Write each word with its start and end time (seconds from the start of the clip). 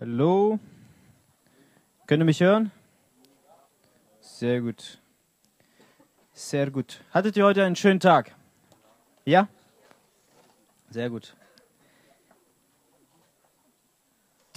Hallo? 0.00 0.60
Könnt 2.06 2.22
ihr 2.22 2.24
mich 2.24 2.40
hören? 2.40 2.70
Sehr 4.20 4.60
gut. 4.60 5.02
Sehr 6.32 6.70
gut. 6.70 7.02
Hattet 7.10 7.36
ihr 7.36 7.44
heute 7.44 7.64
einen 7.64 7.74
schönen 7.74 7.98
Tag? 7.98 8.36
Ja? 9.24 9.48
Sehr 10.88 11.10
gut. 11.10 11.34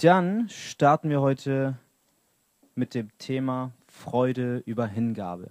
Dann 0.00 0.48
starten 0.48 1.10
wir 1.10 1.20
heute 1.20 1.76
mit 2.76 2.94
dem 2.94 3.10
Thema 3.18 3.72
Freude 3.88 4.62
über 4.64 4.86
Hingabe. 4.86 5.48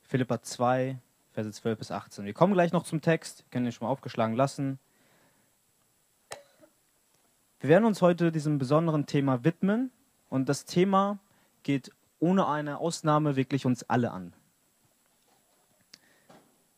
Philippa 0.00 0.42
2, 0.42 0.98
Verse 1.30 1.52
12 1.52 1.78
bis 1.78 1.92
18. 1.92 2.24
Wir 2.24 2.34
kommen 2.34 2.54
gleich 2.54 2.72
noch 2.72 2.82
zum 2.82 3.00
Text, 3.00 3.44
können 3.52 3.66
ihn 3.66 3.70
schon 3.70 3.86
mal 3.86 3.92
aufgeschlagen 3.92 4.34
lassen. 4.34 4.80
Wir 7.62 7.68
werden 7.68 7.84
uns 7.84 8.02
heute 8.02 8.32
diesem 8.32 8.58
besonderen 8.58 9.06
Thema 9.06 9.44
widmen 9.44 9.92
und 10.28 10.48
das 10.48 10.64
Thema 10.64 11.20
geht 11.62 11.92
ohne 12.18 12.48
eine 12.48 12.78
Ausnahme 12.78 13.36
wirklich 13.36 13.66
uns 13.66 13.84
alle 13.84 14.10
an. 14.10 14.32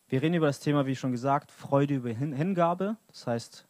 Wir 0.09 0.21
reden 0.21 0.35
über 0.35 0.47
das 0.47 0.61
Thema, 0.61 0.85
wie 0.85 0.95
schon 0.95 1.11
gesagt, 1.11 1.53
Freude 1.53 1.95
über 1.95 2.11
Hingabe. 2.11 2.99
Das 3.07 3.27
heißt, 3.27 3.67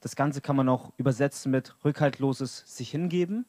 das 0.00 0.16
Ganze 0.16 0.40
kann 0.40 0.56
man 0.56 0.68
auch 0.68 0.92
übersetzen 0.96 1.52
mit 1.52 1.76
rückhaltloses 1.84 2.64
sich 2.66 2.90
hingeben. 2.90 3.46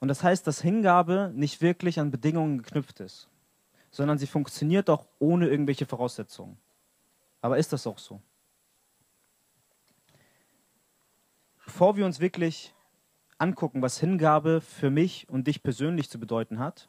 Und 0.00 0.08
das 0.08 0.24
heißt, 0.24 0.44
dass 0.44 0.60
Hingabe 0.60 1.30
nicht 1.36 1.62
wirklich 1.62 2.00
an 2.00 2.10
Bedingungen 2.10 2.64
geknüpft 2.64 2.98
ist, 2.98 3.28
sondern 3.92 4.18
sie 4.18 4.26
funktioniert 4.26 4.90
auch 4.90 5.06
ohne 5.20 5.46
irgendwelche 5.46 5.86
Voraussetzungen. 5.86 6.58
Aber 7.42 7.58
ist 7.58 7.72
das 7.72 7.86
auch 7.86 7.98
so? 7.98 8.20
Bevor 11.70 11.96
wir 11.96 12.04
uns 12.04 12.18
wirklich 12.18 12.74
angucken, 13.38 13.80
was 13.80 14.00
Hingabe 14.00 14.60
für 14.60 14.90
mich 14.90 15.28
und 15.28 15.46
dich 15.46 15.62
persönlich 15.62 16.10
zu 16.10 16.18
bedeuten 16.18 16.58
hat 16.58 16.88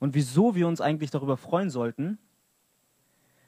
und 0.00 0.16
wieso 0.16 0.56
wir 0.56 0.66
uns 0.66 0.80
eigentlich 0.80 1.12
darüber 1.12 1.36
freuen 1.36 1.70
sollten, 1.70 2.18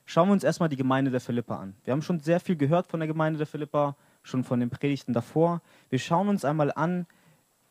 schauen 0.05 0.29
wir 0.29 0.33
uns 0.33 0.45
erstmal 0.45 0.69
die 0.69 0.77
Gemeinde 0.77 1.11
der 1.11 1.21
Philippa 1.21 1.59
an. 1.59 1.75
Wir 1.83 1.93
haben 1.93 2.03
schon 2.03 2.21
sehr 2.21 2.39
viel 2.39 2.55
gehört 2.55 2.87
von 2.87 3.01
der 3.01 3.09
Gemeinde 3.09 3.39
der 3.39 3.49
Philippa, 3.49 3.97
schon 4.23 4.45
von 4.45 4.61
den 4.61 4.71
Predigten 4.71 5.13
davor. 5.13 5.61
Wir 5.89 5.99
schauen 5.99 6.29
uns 6.29 6.45
einmal 6.45 6.71
an, 6.73 7.09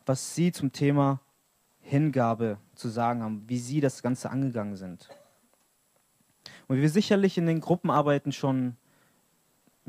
was 0.05 0.35
sie 0.35 0.51
zum 0.51 0.73
Thema 0.73 1.21
Hingabe 1.79 2.57
zu 2.75 2.89
sagen 2.89 3.23
haben, 3.23 3.45
wie 3.47 3.59
sie 3.59 3.79
das 3.79 4.03
Ganze 4.03 4.29
angegangen 4.29 4.75
sind. 4.75 5.07
Und 6.67 6.75
wie 6.75 6.81
wir 6.81 6.89
sicherlich 6.89 7.37
in 7.37 7.45
den 7.45 7.61
Gruppenarbeiten 7.61 8.33
schon 8.33 8.75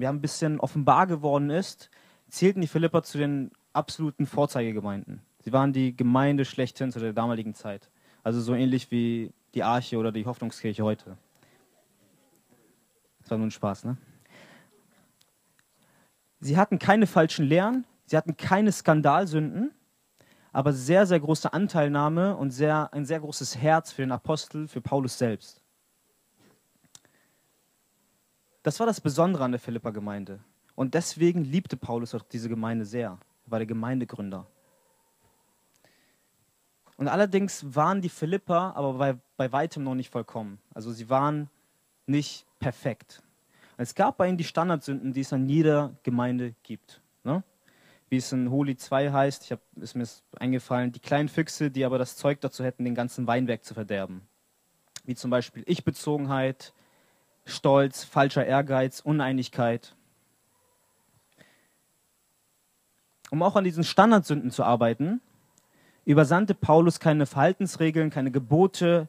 haben 0.07 0.19
ein 0.19 0.23
bisschen 0.23 0.61
offenbar 0.61 1.07
geworden 1.07 1.51
ist, 1.51 1.91
zählten 2.31 2.61
die 2.61 2.67
Philipper 2.67 3.03
zu 3.03 3.19
den 3.19 3.51
absoluten 3.73 4.27
Vorzeigegemeinden. 4.27 5.23
Sie 5.41 5.53
waren 5.53 5.73
die 5.73 5.97
Gemeinde 5.97 6.45
schlechthin 6.45 6.93
zu 6.93 6.99
der 6.99 7.13
damaligen 7.13 7.55
Zeit. 7.55 7.91
Also 8.23 8.41
so 8.41 8.55
ähnlich 8.55 8.91
wie 8.91 9.33
die 9.55 9.63
Arche 9.63 9.97
oder 9.99 10.13
die 10.13 10.27
Hoffnungskirche 10.27 10.83
heute. 10.83 11.17
Das 13.21 13.31
war 13.31 13.39
nur 13.39 13.47
ein 13.47 13.53
Spaß, 13.53 13.85
ne? 13.85 13.97
Sie 16.41 16.57
hatten 16.57 16.79
keine 16.79 17.07
falschen 17.07 17.45
Lehren, 17.45 17.85
sie 18.07 18.17
hatten 18.17 18.37
keine 18.37 18.73
Skandalsünden, 18.73 19.73
aber 20.53 20.73
sehr, 20.73 21.07
sehr 21.07 21.21
große 21.21 21.53
Anteilnahme 21.53 22.37
und 22.37 22.51
sehr, 22.51 22.93
ein 22.95 23.05
sehr 23.05 23.21
großes 23.21 23.59
Herz 23.59 23.93
für 23.93 24.03
den 24.03 24.13
Apostel, 24.13 24.67
für 24.67 24.81
Paulus 24.81 25.19
selbst. 25.19 25.63
Das 28.63 28.81
war 28.81 28.87
das 28.87 29.01
Besondere 29.01 29.45
an 29.45 29.53
der 29.53 29.61
Philippa-Gemeinde. 29.61 30.41
Und 30.81 30.95
deswegen 30.95 31.45
liebte 31.45 31.77
Paulus 31.77 32.15
auch 32.15 32.23
diese 32.23 32.49
Gemeinde 32.49 32.87
sehr. 32.87 33.19
Er 33.45 33.51
war 33.51 33.59
der 33.59 33.67
Gemeindegründer. 33.67 34.47
Und 36.97 37.07
allerdings 37.07 37.75
waren 37.75 38.01
die 38.01 38.09
Philipper 38.09 38.75
aber 38.75 38.95
bei, 38.95 39.19
bei 39.37 39.53
weitem 39.53 39.85
noch 39.85 39.95
nicht 39.95 40.09
vollkommen. 40.09 40.59
Also 40.73 40.91
sie 40.91 41.11
waren 41.11 41.51
nicht 42.07 42.47
perfekt. 42.61 43.23
Es 43.77 43.95
gab 43.95 44.17
bei 44.17 44.27
ihnen 44.27 44.39
die 44.39 44.45
Standardsünden, 44.45 45.13
die 45.13 45.21
es 45.21 45.35
an 45.35 45.51
jeder 45.51 45.97
Gemeinde 46.03 46.55
gibt. 46.63 47.03
Ne? 47.25 47.45
Wie 48.09 48.17
es 48.17 48.33
in 48.33 48.51
Holi 48.51 48.75
2 48.75 49.13
heißt, 49.13 49.45
ich 49.45 49.53
hab, 49.53 49.61
ist 49.77 49.95
mir 49.95 50.09
eingefallen, 50.39 50.93
die 50.93 51.01
kleinen 51.01 51.29
Füchse, 51.29 51.71
die 51.71 51.85
aber 51.85 51.99
das 51.99 52.17
Zeug 52.17 52.41
dazu 52.41 52.65
hätten, 52.65 52.87
den 52.87 52.95
ganzen 52.95 53.27
Weinberg 53.27 53.67
zu 53.67 53.75
verderben. 53.75 54.23
Wie 55.05 55.15
zum 55.15 55.31
Beispiel 55.31 55.63
Ich-Bezogenheit, 55.67 56.73
Stolz, 57.45 58.03
falscher 58.03 58.47
Ehrgeiz, 58.47 59.01
Uneinigkeit. 59.01 59.95
Um 63.31 63.43
auch 63.43 63.57
an 63.57 63.65
diesen 63.65 63.85
Standardsünden 63.85 64.51
zu 64.51 64.65
arbeiten, 64.65 65.21
übersandte 66.05 66.55
Paulus 66.55 67.01
keine 67.01 67.27
Verhaltensregeln, 67.27 68.11
keine 68.11 68.31
Gebote, 68.31 69.09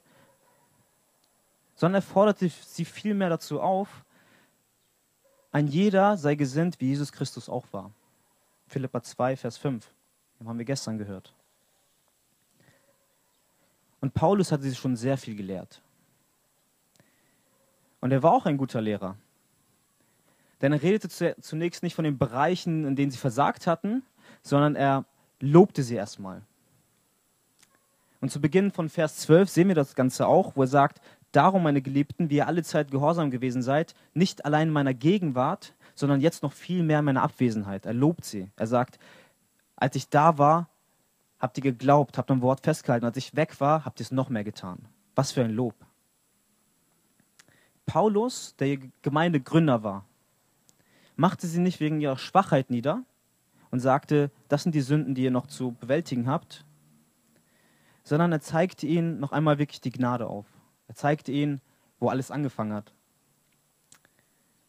sondern 1.76 2.00
er 2.00 2.04
forderte 2.04 2.50
sie 2.50 2.86
vielmehr 2.86 3.30
dazu 3.30 3.60
auf, 3.60 4.06
ein 5.52 5.68
jeder 5.68 6.16
sei 6.18 6.36
gesinnt, 6.36 6.80
wie 6.80 6.88
Jesus 6.88 7.12
Christus 7.12 7.50
auch 7.50 7.66
war. 7.72 7.92
Philippa 8.68 9.04
2, 9.04 9.36
Vers 9.36 9.58
5. 9.58 9.92
Den 10.40 10.48
haben 10.48 10.58
wir 10.58 10.66
gestern 10.66 10.98
gehört. 10.98 11.34
Und 14.00 14.14
Paulus 14.14 14.52
hatte 14.52 14.64
sie 14.64 14.76
schon 14.76 14.96
sehr 14.96 15.18
viel 15.18 15.36
gelehrt. 15.36 15.81
Und 18.00 18.12
er 18.12 18.24
war 18.24 18.34
auch 18.34 18.46
ein 18.46 18.58
guter 18.58 18.81
Lehrer. 18.81 19.18
Denn 20.62 20.74
er 20.74 20.81
redete 20.81 21.36
zunächst 21.42 21.84
nicht 21.84 21.96
von 21.96 22.06
den 22.06 22.18
Bereichen, 22.18 22.86
in 22.86 22.96
denen 22.96 23.12
sie 23.12 23.18
versagt 23.18 23.68
hatten, 23.68 24.04
sondern 24.41 24.75
er 24.75 25.06
lobte 25.40 25.84
sie 25.84 25.96
erstmal. 25.96 26.41
Und 28.19 28.31
zu 28.31 28.40
Beginn 28.40 28.72
von 28.72 28.90
Vers 28.90 29.18
12 29.18 29.50
sehen 29.50 29.68
wir 29.68 29.75
das 29.75 29.96
Ganze 29.96 30.28
auch, 30.28 30.56
wo 30.56 30.62
er 30.62 30.68
sagt, 30.68 31.02
Darum, 31.31 31.63
meine 31.63 31.81
Geliebten, 31.81 32.29
wie 32.29 32.38
ihr 32.38 32.47
alle 32.47 32.63
Zeit 32.63 32.91
gehorsam 32.91 33.31
gewesen 33.31 33.62
seid, 33.62 33.96
nicht 34.13 34.44
allein 34.44 34.68
in 34.68 34.74
meiner 34.74 34.94
Gegenwart, 34.94 35.74
sondern 35.96 36.19
jetzt 36.19 36.44
noch 36.44 36.51
viel 36.51 36.84
mehr 36.84 37.00
in 37.00 37.06
meiner 37.06 37.24
Abwesenheit. 37.24 37.85
Er 37.85 37.94
lobt 37.94 38.25
sie. 38.25 38.50
Er 38.57 38.68
sagt, 38.68 39.00
als 39.78 39.96
ich 39.96 40.09
da 40.09 40.38
war, 40.38 40.68
habt 41.40 41.57
ihr 41.57 41.63
geglaubt, 41.63 42.18
habt 42.18 42.30
am 42.31 42.41
Wort 42.41 42.62
festgehalten. 42.62 43.06
Als 43.06 43.18
ich 43.18 43.35
weg 43.35 43.62
war, 43.62 43.85
habt 43.85 44.00
ihr 44.01 44.03
es 44.03 44.12
noch 44.12 44.30
mehr 44.30 44.44
getan. 44.44 44.80
Was 45.16 45.31
für 45.31 45.44
ein 45.44 45.51
Lob. 45.51 45.75
Paulus, 47.85 48.56
der 48.57 48.78
Gemeindegründer 49.01 49.84
war, 49.84 50.06
machte 51.16 51.47
sie 51.47 51.59
nicht 51.59 51.80
wegen 51.80 52.01
ihrer 52.01 52.18
Schwachheit 52.18 52.69
nieder, 52.69 53.03
und 53.72 53.80
sagte, 53.80 54.30
das 54.50 54.64
sind 54.64 54.76
die 54.76 54.82
Sünden, 54.82 55.16
die 55.16 55.24
ihr 55.24 55.32
noch 55.32 55.48
zu 55.48 55.72
bewältigen 55.72 56.28
habt, 56.28 56.66
sondern 58.04 58.32
er 58.32 58.42
zeigte 58.42 58.86
ihnen 58.86 59.20
noch 59.20 59.32
einmal 59.32 59.58
wirklich 59.58 59.82
die 59.82 59.92
Gnade 59.92 60.28
auf. 60.28 60.46
Er 60.88 60.96
zeigte 60.96 61.32
ihnen, 61.32 61.62
wo 62.00 62.10
alles 62.10 62.31
angefangen 62.31 62.74
hat 62.74 62.94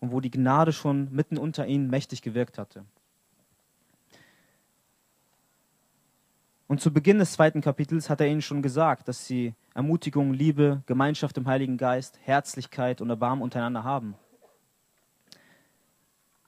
und 0.01 0.13
wo 0.13 0.21
die 0.21 0.31
Gnade 0.31 0.73
schon 0.73 1.13
mitten 1.13 1.39
unter 1.39 1.67
ihnen 1.67 1.91
mächtig 1.91 2.23
gewirkt 2.23 2.59
hatte. 2.59 2.85
Und 6.69 6.81
zu 6.81 6.93
Beginn 6.93 7.19
des 7.19 7.33
zweiten 7.33 7.61
Kapitels 7.61 8.09
hat 8.09 8.21
er 8.21 8.29
ihnen 8.29 8.41
schon 8.41 8.63
gesagt, 8.63 9.07
dass 9.07 9.27
sie 9.27 9.55
Ermutigung, 9.75 10.33
Liebe, 10.33 10.83
Gemeinschaft 10.87 11.37
im 11.37 11.47
Heiligen 11.47 11.77
Geist, 11.77 12.19
Herzlichkeit 12.23 13.01
und 13.01 13.11
Erbarmen 13.11 13.43
untereinander 13.43 13.85
haben. 13.85 14.15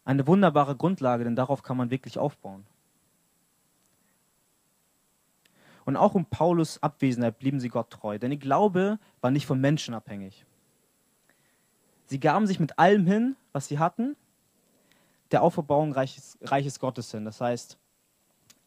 Eine 0.04 0.26
wunderbare 0.26 0.76
Grundlage, 0.76 1.24
denn 1.24 1.36
darauf 1.36 1.62
kann 1.62 1.76
man 1.76 1.90
wirklich 1.90 2.18
aufbauen. 2.18 2.66
Und 5.86 5.96
auch 5.96 6.14
um 6.14 6.26
Paulus 6.26 6.82
Abwesenheit 6.82 7.38
blieben 7.38 7.60
sie 7.60 7.68
Gott 7.68 7.90
treu, 7.90 8.18
denn 8.18 8.32
ihr 8.32 8.38
Glaube 8.38 8.98
war 9.20 9.30
nicht 9.30 9.46
von 9.46 9.60
Menschen 9.60 9.94
abhängig. 9.94 10.44
Sie 12.06 12.20
gaben 12.20 12.46
sich 12.46 12.60
mit 12.60 12.78
allem 12.78 13.06
hin, 13.06 13.36
was 13.52 13.68
sie 13.68 13.78
hatten, 13.78 14.16
der 15.30 15.42
Auferbauung 15.42 15.92
Reiches, 15.92 16.38
Reiches 16.42 16.78
Gottes 16.78 17.10
hin. 17.10 17.24
Das 17.24 17.40
heißt, 17.40 17.78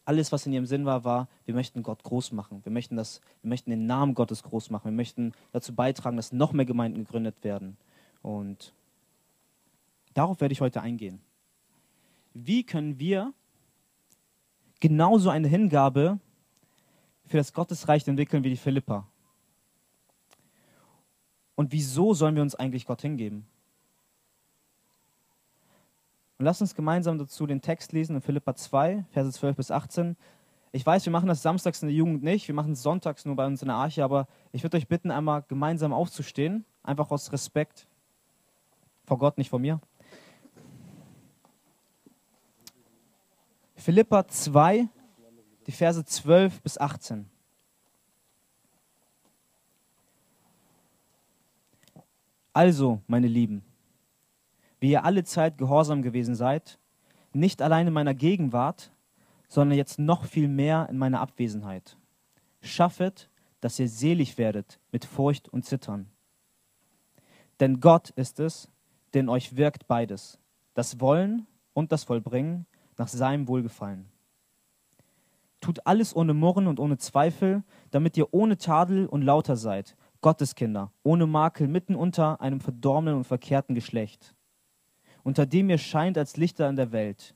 alles, 0.04 0.32
was 0.32 0.46
in 0.46 0.52
ihrem 0.52 0.66
Sinn 0.66 0.86
war, 0.86 1.04
war, 1.04 1.28
wir 1.44 1.54
möchten 1.54 1.82
Gott 1.82 2.02
groß 2.02 2.32
machen. 2.32 2.64
Wir 2.64 2.72
möchten, 2.72 2.96
das, 2.96 3.20
wir 3.42 3.48
möchten 3.48 3.70
den 3.70 3.86
Namen 3.86 4.14
Gottes 4.14 4.42
groß 4.42 4.70
machen. 4.70 4.86
Wir 4.86 4.96
möchten 4.96 5.32
dazu 5.52 5.74
beitragen, 5.74 6.16
dass 6.16 6.32
noch 6.32 6.52
mehr 6.52 6.66
Gemeinden 6.66 7.04
gegründet 7.04 7.36
werden. 7.42 7.76
Und 8.22 8.72
darauf 10.14 10.40
werde 10.40 10.52
ich 10.52 10.60
heute 10.60 10.80
eingehen 10.80 11.20
wie 12.46 12.64
können 12.64 12.98
wir 12.98 13.32
genauso 14.80 15.30
eine 15.30 15.48
Hingabe 15.48 16.18
für 17.26 17.36
das 17.36 17.52
Gottesreich 17.52 18.06
entwickeln 18.06 18.44
wie 18.44 18.50
die 18.50 18.56
Philippa? 18.56 19.06
Und 21.54 21.72
wieso 21.72 22.14
sollen 22.14 22.36
wir 22.36 22.42
uns 22.42 22.54
eigentlich 22.54 22.86
Gott 22.86 23.02
hingeben? 23.02 23.46
Und 26.38 26.44
lass 26.44 26.60
uns 26.60 26.76
gemeinsam 26.76 27.18
dazu 27.18 27.46
den 27.46 27.60
Text 27.60 27.92
lesen 27.92 28.14
in 28.14 28.22
Philippa 28.22 28.54
2, 28.54 29.04
Verse 29.10 29.32
12 29.32 29.56
bis 29.56 29.70
18. 29.72 30.16
Ich 30.70 30.86
weiß, 30.86 31.04
wir 31.04 31.10
machen 31.10 31.26
das 31.26 31.42
samstags 31.42 31.82
in 31.82 31.88
der 31.88 31.96
Jugend 31.96 32.22
nicht, 32.22 32.46
wir 32.46 32.54
machen 32.54 32.72
es 32.72 32.82
sonntags 32.82 33.24
nur 33.24 33.34
bei 33.34 33.46
uns 33.46 33.62
in 33.62 33.68
der 33.68 33.76
Arche, 33.76 34.04
aber 34.04 34.28
ich 34.52 34.62
würde 34.62 34.76
euch 34.76 34.86
bitten, 34.86 35.10
einmal 35.10 35.42
gemeinsam 35.48 35.92
aufzustehen, 35.92 36.64
einfach 36.84 37.10
aus 37.10 37.32
Respekt 37.32 37.88
vor 39.04 39.18
Gott, 39.18 39.38
nicht 39.38 39.50
vor 39.50 39.58
mir. 39.58 39.80
Philippa 43.78 44.26
2, 44.26 44.88
die 45.68 45.72
Verse 45.72 46.04
12 46.04 46.62
bis 46.62 46.78
18. 46.78 47.30
Also, 52.52 53.00
meine 53.06 53.28
Lieben, 53.28 53.62
wie 54.80 54.90
ihr 54.90 55.04
alle 55.04 55.22
Zeit 55.22 55.58
gehorsam 55.58 56.02
gewesen 56.02 56.34
seid, 56.34 56.80
nicht 57.32 57.62
allein 57.62 57.86
in 57.86 57.92
meiner 57.92 58.14
Gegenwart, 58.14 58.90
sondern 59.46 59.78
jetzt 59.78 60.00
noch 60.00 60.24
viel 60.24 60.48
mehr 60.48 60.88
in 60.90 60.98
meiner 60.98 61.20
Abwesenheit. 61.20 61.96
Schaffet, 62.60 63.30
dass 63.60 63.78
ihr 63.78 63.88
selig 63.88 64.38
werdet 64.38 64.80
mit 64.90 65.04
Furcht 65.04 65.48
und 65.48 65.64
Zittern. 65.64 66.10
Denn 67.60 67.78
Gott 67.78 68.10
ist 68.10 68.40
es, 68.40 68.68
der 69.14 69.20
in 69.20 69.28
euch 69.28 69.56
wirkt 69.56 69.86
beides, 69.86 70.40
das 70.74 70.98
Wollen 70.98 71.46
und 71.74 71.92
das 71.92 72.02
Vollbringen 72.02 72.66
nach 72.98 73.08
seinem 73.08 73.48
Wohlgefallen. 73.48 74.06
Tut 75.60 75.86
alles 75.86 76.14
ohne 76.14 76.34
Murren 76.34 76.66
und 76.66 76.78
ohne 76.78 76.98
Zweifel, 76.98 77.62
damit 77.90 78.16
ihr 78.16 78.32
ohne 78.32 78.58
Tadel 78.58 79.06
und 79.06 79.22
lauter 79.22 79.56
seid, 79.56 79.96
Gotteskinder, 80.20 80.92
ohne 81.02 81.26
Makel, 81.26 81.68
mitten 81.68 81.94
unter 81.94 82.40
einem 82.40 82.60
verdorbenen 82.60 83.14
und 83.14 83.24
verkehrten 83.24 83.74
Geschlecht, 83.74 84.34
unter 85.22 85.46
dem 85.46 85.70
ihr 85.70 85.78
scheint 85.78 86.18
als 86.18 86.36
Lichter 86.36 86.68
in 86.68 86.76
der 86.76 86.92
Welt, 86.92 87.34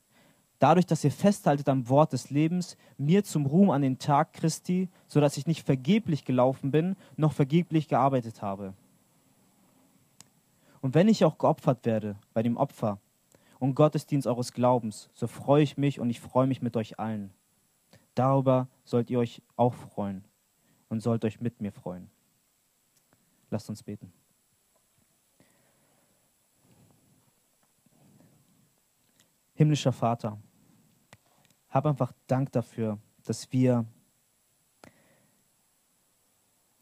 dadurch, 0.59 0.85
dass 0.85 1.03
ihr 1.03 1.11
festhaltet 1.11 1.67
am 1.67 1.89
Wort 1.89 2.13
des 2.13 2.29
Lebens, 2.29 2.77
mir 2.97 3.23
zum 3.23 3.45
Ruhm 3.45 3.69
an 3.69 3.81
den 3.81 3.99
Tag 3.99 4.33
Christi, 4.33 4.89
so 5.07 5.19
dass 5.19 5.37
ich 5.37 5.47
nicht 5.47 5.65
vergeblich 5.65 6.23
gelaufen 6.23 6.71
bin, 6.71 6.95
noch 7.17 7.33
vergeblich 7.33 7.87
gearbeitet 7.87 8.41
habe. 8.41 8.73
Und 10.81 10.95
wenn 10.95 11.07
ich 11.07 11.23
auch 11.23 11.37
geopfert 11.37 11.85
werde 11.85 12.17
bei 12.33 12.43
dem 12.43 12.57
Opfer 12.57 12.99
und 13.63 13.75
Gottesdienst 13.75 14.27
eures 14.27 14.51
Glaubens, 14.51 15.09
so 15.13 15.25
freue 15.25 15.63
ich 15.63 15.77
mich 15.77 16.01
und 16.01 16.09
ich 16.09 16.19
freue 16.19 16.47
mich 16.47 16.61
mit 16.61 16.75
euch 16.75 16.99
allen. 16.99 17.31
Darüber 18.13 18.67
sollt 18.83 19.09
ihr 19.09 19.19
euch 19.19 19.41
auch 19.55 19.73
freuen 19.73 20.25
und 20.89 20.99
sollt 20.99 21.23
euch 21.23 21.39
mit 21.39 21.61
mir 21.61 21.71
freuen. 21.71 22.09
Lasst 23.49 23.69
uns 23.69 23.81
beten. 23.81 24.11
Himmlischer 29.53 29.93
Vater, 29.93 30.37
hab 31.69 31.85
einfach 31.85 32.11
Dank 32.27 32.51
dafür, 32.51 32.99
dass 33.23 33.49
wir 33.53 33.85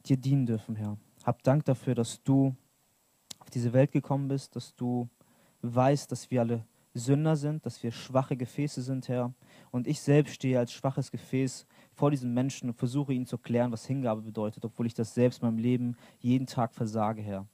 dir 0.07 0.18
dienen 0.18 0.48
dürfen, 0.48 0.75
Herr. 0.75 0.98
Hab 1.25 1.44
Dank 1.44 1.63
dafür, 1.66 1.94
dass 1.94 2.24
du 2.24 2.56
auf 3.38 3.51
diese 3.51 3.72
Welt 3.72 3.92
gekommen 3.92 4.30
bist, 4.30 4.56
dass 4.56 4.74
du 4.75 5.07
weißt, 5.62 6.12
dass 6.12 6.31
wir 6.31 6.42
alle 6.42 6.66
Sünder 6.94 7.36
sind, 7.36 7.66
dass 7.66 7.82
wir 7.84 7.92
schwache 7.92 8.36
Gefäße 8.36 8.82
sind, 8.82 9.08
Herr. 9.08 9.34
Und 9.72 9.88
ich 9.88 10.02
selbst 10.02 10.36
stehe 10.36 10.60
als 10.60 10.74
schwaches 10.74 11.12
Gefäß 11.12 11.66
vor 11.94 12.12
diesen 12.12 12.34
Menschen 12.34 12.70
und 12.70 12.76
versuche 12.76 13.14
ihnen 13.14 13.26
zu 13.26 13.38
klären, 13.38 13.72
was 13.72 13.86
Hingabe 13.86 14.22
bedeutet, 14.22 14.66
obwohl 14.66 14.88
ich 14.88 14.94
das 14.94 15.14
selbst 15.14 15.42
in 15.42 15.48
meinem 15.48 15.58
Leben 15.58 15.98
jeden 16.20 16.48
Tag 16.48 16.74
versage, 16.74 17.22
Herr. 17.22 17.48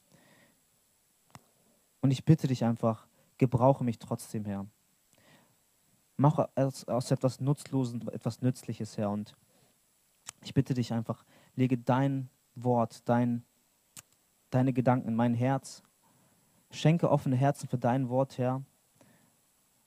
Und 2.01 2.11
ich 2.11 2.25
bitte 2.25 2.47
dich 2.47 2.63
einfach, 2.63 3.07
gebrauche 3.37 3.83
mich 3.83 3.99
trotzdem, 3.99 4.45
Herr. 4.45 4.65
Mache 6.15 6.49
aus, 6.55 6.85
aus 6.85 7.11
etwas 7.11 7.39
Nutzlosen 7.39 8.07
etwas 8.07 8.41
Nützliches, 8.41 8.97
Herr. 8.97 9.11
Und 9.11 9.35
ich 10.43 10.53
bitte 10.53 10.73
dich 10.73 10.93
einfach, 10.93 11.23
lege 11.55 11.77
dein 11.77 12.29
Wort, 12.55 13.07
dein 13.07 13.43
deine 14.49 14.73
Gedanken 14.73 15.09
in 15.09 15.15
mein 15.15 15.33
Herz. 15.33 15.83
Schenke 16.71 17.09
offene 17.09 17.35
Herzen 17.35 17.67
für 17.67 17.77
dein 17.77 18.09
Wort, 18.09 18.37
Herr. 18.37 18.63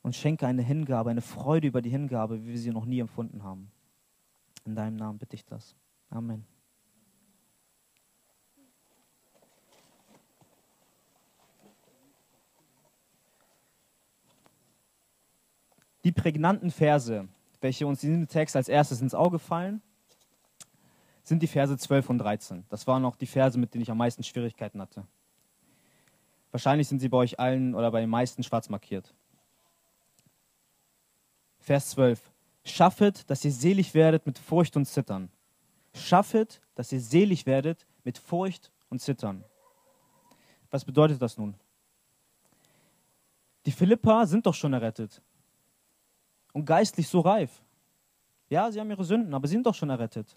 Und 0.02 0.16
schenke 0.16 0.46
eine 0.46 0.62
Hingabe, 0.62 1.10
eine 1.10 1.20
Freude 1.20 1.68
über 1.68 1.82
die 1.82 1.90
Hingabe, 1.90 2.42
wie 2.42 2.48
wir 2.48 2.58
sie 2.58 2.70
noch 2.70 2.86
nie 2.86 3.00
empfunden 3.00 3.42
haben. 3.42 3.70
In 4.64 4.74
deinem 4.74 4.96
Namen 4.96 5.18
bitte 5.18 5.36
ich 5.36 5.44
das. 5.44 5.74
Amen. 6.08 6.44
Die 16.04 16.12
prägnanten 16.12 16.70
Verse, 16.70 17.28
welche 17.60 17.86
uns 17.86 18.02
in 18.02 18.10
diesem 18.10 18.28
Text 18.28 18.56
als 18.56 18.68
erstes 18.68 19.02
ins 19.02 19.14
Auge 19.14 19.38
fallen, 19.38 19.82
sind 21.22 21.42
die 21.42 21.46
Verse 21.46 21.76
12 21.76 22.10
und 22.10 22.18
13. 22.18 22.64
Das 22.70 22.86
waren 22.86 23.04
auch 23.04 23.16
die 23.16 23.26
Verse, 23.26 23.58
mit 23.58 23.74
denen 23.74 23.82
ich 23.82 23.90
am 23.90 23.98
meisten 23.98 24.22
Schwierigkeiten 24.22 24.80
hatte. 24.80 25.06
Wahrscheinlich 26.50 26.88
sind 26.88 27.00
sie 27.00 27.08
bei 27.08 27.18
euch 27.18 27.38
allen 27.38 27.74
oder 27.74 27.90
bei 27.90 28.00
den 28.00 28.10
meisten 28.10 28.42
schwarz 28.42 28.68
markiert. 28.68 29.14
Vers 31.60 31.90
12. 31.90 32.20
Schaffet, 32.64 33.28
dass 33.30 33.44
ihr 33.44 33.52
selig 33.52 33.94
werdet 33.94 34.26
mit 34.26 34.38
Furcht 34.38 34.76
und 34.76 34.86
Zittern. 34.86 35.30
Schaffet, 35.94 36.60
dass 36.74 36.92
ihr 36.92 37.00
selig 37.00 37.46
werdet 37.46 37.86
mit 38.04 38.18
Furcht 38.18 38.70
und 38.88 39.00
Zittern. 39.00 39.44
Was 40.70 40.84
bedeutet 40.84 41.20
das 41.20 41.36
nun? 41.36 41.54
Die 43.66 43.72
Philippa 43.72 44.26
sind 44.26 44.46
doch 44.46 44.54
schon 44.54 44.72
errettet 44.72 45.20
und 46.52 46.64
geistlich 46.64 47.08
so 47.08 47.20
reif. 47.20 47.62
Ja, 48.48 48.70
sie 48.72 48.80
haben 48.80 48.90
ihre 48.90 49.04
Sünden, 49.04 49.34
aber 49.34 49.46
sie 49.46 49.52
sind 49.52 49.66
doch 49.66 49.74
schon 49.74 49.90
errettet. 49.90 50.36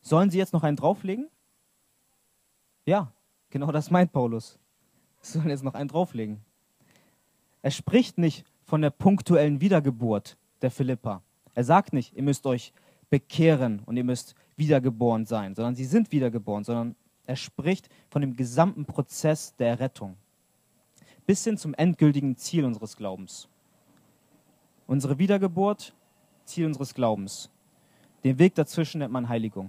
Sollen 0.00 0.30
sie 0.30 0.38
jetzt 0.38 0.52
noch 0.52 0.64
einen 0.64 0.76
drauflegen? 0.76 1.30
Ja, 2.84 3.12
genau 3.50 3.70
das 3.70 3.90
meint 3.90 4.12
Paulus. 4.12 4.58
Sie 5.20 5.38
sollen 5.38 5.50
jetzt 5.50 5.62
noch 5.62 5.74
einen 5.74 5.88
drauflegen. 5.88 6.44
Er 7.62 7.70
spricht 7.70 8.18
nicht 8.18 8.44
von 8.72 8.80
der 8.80 8.88
punktuellen 8.88 9.60
Wiedergeburt 9.60 10.38
der 10.62 10.70
Philippa. 10.70 11.20
Er 11.52 11.62
sagt 11.62 11.92
nicht, 11.92 12.16
ihr 12.16 12.22
müsst 12.22 12.46
euch 12.46 12.72
bekehren 13.10 13.82
und 13.84 13.98
ihr 13.98 14.02
müsst 14.02 14.34
wiedergeboren 14.56 15.26
sein, 15.26 15.54
sondern 15.54 15.74
sie 15.74 15.84
sind 15.84 16.10
wiedergeboren, 16.10 16.64
sondern 16.64 16.96
er 17.26 17.36
spricht 17.36 17.90
von 18.08 18.22
dem 18.22 18.34
gesamten 18.34 18.86
Prozess 18.86 19.54
der 19.56 19.68
Errettung 19.68 20.16
bis 21.26 21.44
hin 21.44 21.58
zum 21.58 21.74
endgültigen 21.74 22.34
Ziel 22.38 22.64
unseres 22.64 22.96
Glaubens. 22.96 23.46
Unsere 24.86 25.18
Wiedergeburt, 25.18 25.92
Ziel 26.46 26.64
unseres 26.64 26.94
Glaubens. 26.94 27.50
Den 28.24 28.38
Weg 28.38 28.54
dazwischen 28.54 29.00
nennt 29.00 29.12
man 29.12 29.28
Heiligung. 29.28 29.68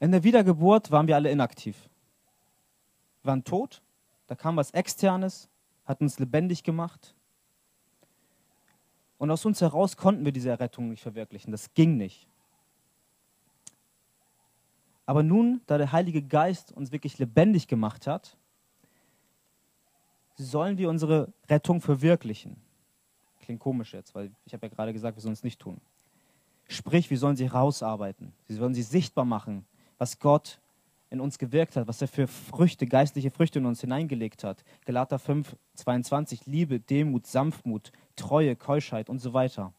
In 0.00 0.10
der 0.10 0.24
Wiedergeburt 0.24 0.90
waren 0.90 1.06
wir 1.06 1.14
alle 1.14 1.30
inaktiv. 1.30 1.88
Wir 3.22 3.28
waren 3.28 3.44
tot, 3.44 3.80
da 4.26 4.34
kam 4.34 4.56
was 4.56 4.72
Externes, 4.72 5.48
hat 5.92 6.00
uns 6.00 6.18
lebendig 6.18 6.64
gemacht. 6.64 7.14
Und 9.18 9.30
aus 9.30 9.44
uns 9.44 9.60
heraus 9.60 9.96
konnten 9.96 10.24
wir 10.24 10.32
diese 10.32 10.50
Errettung 10.50 10.88
nicht 10.88 11.02
verwirklichen. 11.02 11.52
Das 11.52 11.72
ging 11.74 11.96
nicht. 11.96 12.26
Aber 15.06 15.22
nun, 15.22 15.60
da 15.66 15.78
der 15.78 15.92
Heilige 15.92 16.22
Geist 16.22 16.72
uns 16.72 16.90
wirklich 16.90 17.18
lebendig 17.18 17.68
gemacht 17.68 18.06
hat, 18.06 18.36
sollen 20.34 20.78
wir 20.78 20.88
unsere 20.88 21.32
Rettung 21.48 21.80
verwirklichen. 21.80 22.56
Klingt 23.40 23.60
komisch 23.60 23.92
jetzt, 23.92 24.14
weil 24.14 24.32
ich 24.44 24.54
habe 24.54 24.66
ja 24.66 24.72
gerade 24.72 24.92
gesagt, 24.92 25.16
wir 25.16 25.20
sollen 25.22 25.34
es 25.34 25.44
nicht 25.44 25.60
tun. 25.60 25.80
Sprich, 26.68 27.10
wir 27.10 27.18
sollen 27.18 27.36
sie 27.36 27.44
herausarbeiten. 27.44 28.32
Sie 28.48 28.54
sollen 28.54 28.74
sie 28.74 28.82
sichtbar 28.82 29.24
machen 29.24 29.66
was 30.02 30.18
Gott 30.18 30.60
in 31.12 31.20
uns 31.20 31.38
gewirkt 31.38 31.76
hat, 31.76 31.86
was 31.86 32.00
er 32.00 32.08
für 32.08 32.26
Früchte, 32.26 32.86
geistliche 32.86 33.30
Früchte 33.30 33.58
in 33.58 33.66
uns 33.66 33.82
hineingelegt 33.82 34.44
hat. 34.44 34.64
Galater 34.86 35.18
5, 35.18 35.54
22, 35.74 36.46
Liebe, 36.46 36.80
Demut, 36.80 37.26
Sanftmut, 37.26 37.92
Treue, 38.16 38.56
Keuschheit 38.56 39.10
und 39.10 39.18
so 39.18 39.34
weiter. 39.34 39.74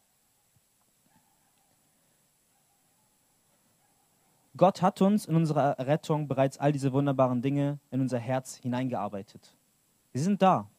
Gott 4.55 4.83
hat 4.83 5.01
uns 5.01 5.25
in 5.25 5.35
unserer 5.35 5.79
Rettung 5.79 6.27
bereits 6.27 6.59
all 6.59 6.71
diese 6.71 6.93
wunderbaren 6.93 7.41
Dinge 7.41 7.79
in 7.89 7.99
unser 7.99 8.19
Herz 8.19 8.57
hineingearbeitet. 8.57 9.55
Sie 10.13 10.21
sind 10.21 10.39
da. 10.43 10.69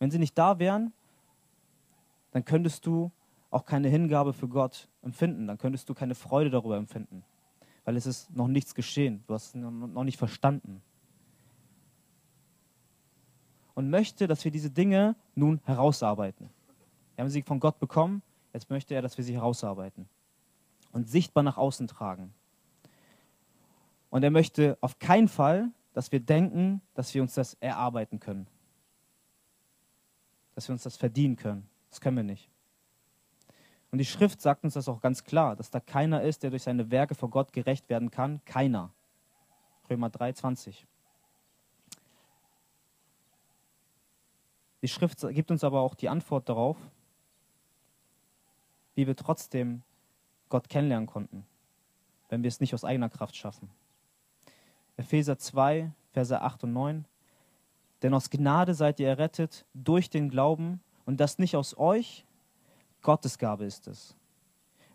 Wenn 0.00 0.10
sie 0.10 0.18
nicht 0.18 0.36
da 0.36 0.58
wären, 0.58 0.92
dann 2.32 2.44
könntest 2.44 2.84
du 2.86 3.12
auch 3.52 3.64
keine 3.64 3.88
Hingabe 3.88 4.32
für 4.32 4.48
Gott 4.48 4.88
empfinden, 5.02 5.46
dann 5.46 5.58
könntest 5.58 5.88
du 5.88 5.94
keine 5.94 6.16
Freude 6.16 6.50
darüber 6.50 6.76
empfinden 6.76 7.22
weil 7.84 7.96
es 7.96 8.06
ist 8.06 8.34
noch 8.34 8.48
nichts 8.48 8.74
geschehen. 8.74 9.22
Du 9.26 9.34
hast 9.34 9.48
es 9.48 9.54
noch 9.54 10.04
nicht 10.04 10.18
verstanden. 10.18 10.82
Und 13.74 13.90
möchte, 13.90 14.26
dass 14.26 14.44
wir 14.44 14.50
diese 14.50 14.70
Dinge 14.70 15.16
nun 15.34 15.60
herausarbeiten. 15.64 16.50
Wir 17.16 17.22
haben 17.22 17.30
sie 17.30 17.42
von 17.42 17.60
Gott 17.60 17.78
bekommen, 17.78 18.22
jetzt 18.52 18.70
möchte 18.70 18.94
er, 18.94 19.02
dass 19.02 19.16
wir 19.16 19.24
sie 19.24 19.34
herausarbeiten 19.34 20.08
und 20.92 21.08
sichtbar 21.08 21.42
nach 21.42 21.56
außen 21.56 21.88
tragen. 21.88 22.32
Und 24.10 24.22
er 24.22 24.30
möchte 24.30 24.76
auf 24.82 24.98
keinen 24.98 25.28
Fall, 25.28 25.70
dass 25.94 26.12
wir 26.12 26.20
denken, 26.20 26.82
dass 26.94 27.14
wir 27.14 27.22
uns 27.22 27.34
das 27.34 27.54
erarbeiten 27.54 28.20
können. 28.20 28.46
Dass 30.54 30.68
wir 30.68 30.74
uns 30.74 30.82
das 30.82 30.96
verdienen 30.96 31.36
können. 31.36 31.66
Das 31.88 32.00
können 32.00 32.18
wir 32.18 32.24
nicht. 32.24 32.51
Und 33.92 33.98
die 33.98 34.06
Schrift 34.06 34.40
sagt 34.40 34.64
uns 34.64 34.72
das 34.74 34.88
auch 34.88 35.02
ganz 35.02 35.22
klar, 35.22 35.54
dass 35.54 35.70
da 35.70 35.78
keiner 35.78 36.22
ist, 36.22 36.42
der 36.42 36.50
durch 36.50 36.62
seine 36.62 36.90
Werke 36.90 37.14
vor 37.14 37.28
Gott 37.28 37.52
gerecht 37.52 37.90
werden 37.90 38.10
kann. 38.10 38.42
Keiner. 38.46 38.90
Römer 39.88 40.08
3, 40.08 40.32
20. 40.32 40.86
Die 44.80 44.88
Schrift 44.88 45.20
gibt 45.30 45.50
uns 45.50 45.62
aber 45.62 45.82
auch 45.82 45.94
die 45.94 46.08
Antwort 46.08 46.48
darauf, 46.48 46.78
wie 48.94 49.06
wir 49.06 49.14
trotzdem 49.14 49.82
Gott 50.48 50.70
kennenlernen 50.70 51.06
konnten, 51.06 51.46
wenn 52.30 52.42
wir 52.42 52.48
es 52.48 52.60
nicht 52.60 52.72
aus 52.72 52.84
eigener 52.84 53.10
Kraft 53.10 53.36
schaffen. 53.36 53.70
Epheser 54.96 55.38
2, 55.38 55.92
Verse 56.12 56.40
8 56.40 56.64
und 56.64 56.72
9. 56.72 57.04
Denn 58.00 58.14
aus 58.14 58.30
Gnade 58.30 58.72
seid 58.72 59.00
ihr 59.00 59.08
errettet 59.08 59.66
durch 59.74 60.08
den 60.08 60.30
Glauben 60.30 60.80
und 61.04 61.20
das 61.20 61.38
nicht 61.38 61.56
aus 61.56 61.76
euch, 61.76 62.24
Gottes 63.02 63.38
Gabe 63.38 63.64
ist 63.64 63.86
es. 63.88 64.16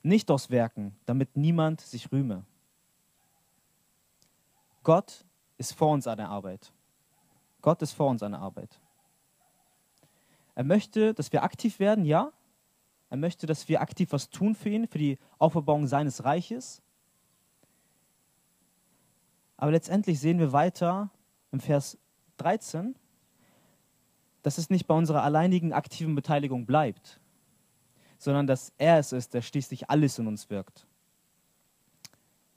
Nicht 0.02 0.32
aus 0.32 0.50
Werken, 0.50 0.96
damit 1.06 1.36
niemand 1.36 1.82
sich 1.82 2.12
rühme. 2.12 2.46
Gott 4.84 5.26
ist 5.58 5.74
vor 5.74 5.92
uns 5.92 6.08
an 6.08 6.18
der 6.18 6.30
Arbeit. 6.30 6.72
Gott 7.62 7.82
ist 7.82 7.92
vor 7.92 8.10
uns 8.10 8.24
an 8.24 8.32
der 8.32 8.42
Arbeit. 8.42 8.80
Er 10.56 10.64
möchte, 10.64 11.14
dass 11.14 11.32
wir 11.34 11.44
aktiv 11.44 11.80
werden, 11.80 12.06
ja. 12.06 12.32
Er 13.10 13.18
möchte, 13.18 13.46
dass 13.46 13.68
wir 13.68 13.82
aktiv 13.82 14.12
was 14.12 14.30
tun 14.30 14.56
für 14.56 14.70
ihn, 14.70 14.88
für 14.88 14.98
die 14.98 15.18
Aufbauung 15.38 15.88
seines 15.88 16.24
Reiches. 16.24 16.82
Aber 19.58 19.72
letztendlich 19.72 20.20
sehen 20.20 20.40
wir 20.40 20.54
weiter 20.54 21.10
im 21.52 21.60
Vers 21.60 21.98
13, 22.38 22.96
dass 24.44 24.58
es 24.58 24.70
nicht 24.70 24.88
bei 24.88 24.96
unserer 24.96 25.24
alleinigen 25.24 25.74
aktiven 25.74 26.16
Beteiligung 26.16 26.66
bleibt, 26.66 27.20
sondern 28.18 28.48
dass 28.48 28.74
er 28.78 29.00
es 29.00 29.12
ist, 29.12 29.34
der 29.34 29.42
schließlich 29.42 29.90
alles 29.90 30.20
in 30.20 30.28
uns 30.28 30.50
wirkt. 30.50 30.86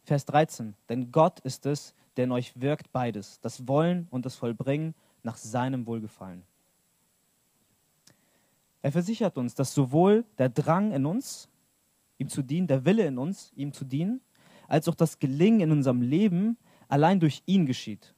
Vers 0.05 0.25
13, 0.27 0.75
denn 0.89 1.13
Gott 1.13 1.41
ist 1.41 1.67
es, 1.67 1.95
der 2.17 2.25
in 2.25 2.33
euch 2.33 2.61
wirkt 2.61 2.91
beides, 2.93 3.41
das 3.41 3.69
Wollen 3.69 4.09
und 4.11 4.27
das 4.27 4.35
Vollbringen 4.35 4.95
nach 5.23 5.37
seinem 5.37 5.87
Wohlgefallen. 5.87 6.43
Er 8.83 8.93
versichert 8.93 9.37
uns, 9.37 9.55
dass 9.55 9.75
sowohl 9.75 10.25
der 10.39 10.49
Drang 10.49 10.93
in 10.93 11.07
uns, 11.07 11.49
ihm 12.19 12.29
zu 12.29 12.43
dienen, 12.43 12.67
der 12.67 12.85
Wille 12.85 13.07
in 13.07 13.19
uns, 13.19 13.53
ihm 13.55 13.73
zu 13.73 13.85
dienen, 13.85 14.21
als 14.69 14.89
auch 14.89 14.95
das 14.95 15.19
Gelingen 15.19 15.61
in 15.61 15.73
unserem 15.73 16.01
Leben 16.01 16.57
allein 16.89 17.21
durch 17.21 17.43
ihn 17.47 17.67
geschieht. 17.67 18.15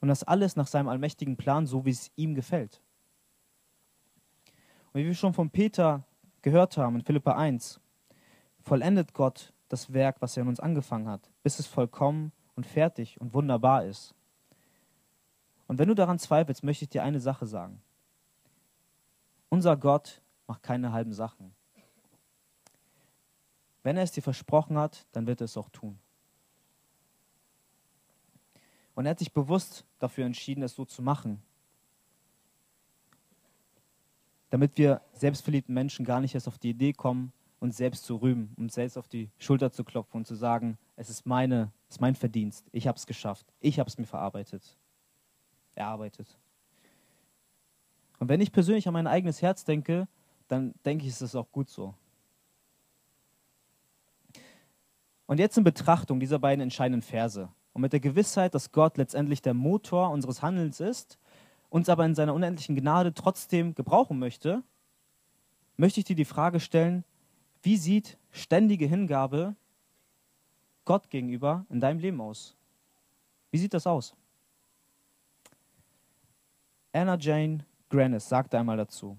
Und 0.00 0.08
das 0.08 0.22
alles 0.22 0.56
nach 0.56 0.66
seinem 0.66 0.88
allmächtigen 0.88 1.36
Plan, 1.36 1.66
so 1.66 1.84
wie 1.84 1.90
es 1.90 2.10
ihm 2.16 2.34
gefällt. 2.34 2.80
Und 4.92 5.00
wie 5.00 5.06
wir 5.06 5.14
schon 5.14 5.34
von 5.34 5.50
Peter 5.50 6.04
gehört 6.42 6.76
haben 6.76 6.96
in 6.96 7.02
Philippa 7.02 7.32
1, 7.32 7.80
vollendet 8.60 9.12
Gott 9.14 9.52
das 9.68 9.92
Werk, 9.92 10.20
was 10.20 10.36
er 10.36 10.42
in 10.42 10.48
uns 10.48 10.60
angefangen 10.60 11.08
hat, 11.08 11.30
bis 11.42 11.58
es 11.58 11.66
vollkommen 11.66 12.32
und 12.54 12.66
fertig 12.66 13.20
und 13.20 13.34
wunderbar 13.34 13.84
ist. 13.84 14.14
Und 15.66 15.78
wenn 15.78 15.88
du 15.88 15.94
daran 15.94 16.18
zweifelst, 16.18 16.64
möchte 16.64 16.84
ich 16.84 16.88
dir 16.88 17.02
eine 17.02 17.20
Sache 17.20 17.46
sagen. 17.46 17.82
Unser 19.50 19.76
Gott 19.76 20.22
macht 20.46 20.62
keine 20.62 20.92
halben 20.92 21.12
Sachen. 21.12 21.54
Wenn 23.82 23.96
er 23.96 24.02
es 24.02 24.12
dir 24.12 24.22
versprochen 24.22 24.78
hat, 24.78 25.06
dann 25.12 25.26
wird 25.26 25.40
er 25.40 25.46
es 25.46 25.56
auch 25.56 25.68
tun. 25.70 25.98
Und 28.94 29.06
er 29.06 29.10
hat 29.10 29.18
sich 29.18 29.32
bewusst 29.32 29.84
dafür 29.98 30.26
entschieden, 30.26 30.62
es 30.62 30.74
so 30.74 30.84
zu 30.84 31.02
machen. 31.02 31.42
Damit 34.50 34.78
wir 34.78 35.02
selbstverliebten 35.12 35.74
Menschen 35.74 36.04
gar 36.04 36.20
nicht 36.20 36.34
erst 36.34 36.48
auf 36.48 36.58
die 36.58 36.70
Idee 36.70 36.92
kommen, 36.92 37.32
uns 37.60 37.76
selbst 37.76 38.04
zu 38.04 38.16
rühmen, 38.16 38.54
uns 38.56 38.74
selbst 38.74 38.96
auf 38.96 39.08
die 39.08 39.30
Schulter 39.38 39.72
zu 39.72 39.84
klopfen 39.84 40.18
und 40.18 40.26
zu 40.26 40.34
sagen, 40.34 40.78
es 40.96 41.10
ist, 41.10 41.26
meine, 41.26 41.72
es 41.88 41.96
ist 41.96 42.00
mein 42.00 42.14
Verdienst, 42.14 42.66
ich 42.72 42.86
habe 42.86 42.96
es 42.96 43.06
geschafft, 43.06 43.46
ich 43.60 43.78
habe 43.78 43.88
es 43.88 43.98
mir 43.98 44.06
verarbeitet, 44.06 44.76
erarbeitet. 45.74 46.38
Und 48.18 48.28
wenn 48.28 48.40
ich 48.40 48.52
persönlich 48.52 48.86
an 48.86 48.94
mein 48.94 49.06
eigenes 49.06 49.42
Herz 49.42 49.64
denke, 49.64 50.08
dann 50.48 50.74
denke 50.84 51.04
ich, 51.04 51.10
ist 51.10 51.20
es 51.20 51.34
auch 51.34 51.50
gut 51.52 51.68
so. 51.68 51.94
Und 55.26 55.38
jetzt 55.38 55.58
in 55.58 55.64
Betrachtung 55.64 56.20
dieser 56.20 56.38
beiden 56.38 56.62
entscheidenden 56.62 57.02
Verse 57.02 57.48
und 57.74 57.82
mit 57.82 57.92
der 57.92 58.00
Gewissheit, 58.00 58.54
dass 58.54 58.72
Gott 58.72 58.96
letztendlich 58.96 59.42
der 59.42 59.54
Motor 59.54 60.10
unseres 60.10 60.42
Handelns 60.42 60.80
ist, 60.80 61.18
uns 61.70 61.88
aber 61.88 62.04
in 62.04 62.14
seiner 62.14 62.34
unendlichen 62.34 62.76
Gnade 62.76 63.14
trotzdem 63.14 63.74
gebrauchen 63.74 64.18
möchte, 64.18 64.62
möchte 65.76 66.00
ich 66.00 66.06
dir 66.06 66.16
die 66.16 66.24
Frage 66.24 66.60
stellen, 66.60 67.04
wie 67.62 67.76
sieht 67.76 68.18
ständige 68.30 68.86
Hingabe 68.86 69.54
Gott 70.84 71.10
gegenüber 71.10 71.66
in 71.68 71.80
deinem 71.80 71.98
Leben 71.98 72.20
aus? 72.20 72.56
Wie 73.50 73.58
sieht 73.58 73.74
das 73.74 73.86
aus? 73.86 74.14
Anna 76.92 77.16
Jane 77.18 77.64
Grannis 77.90 78.28
sagte 78.28 78.58
einmal 78.58 78.76
dazu, 78.76 79.18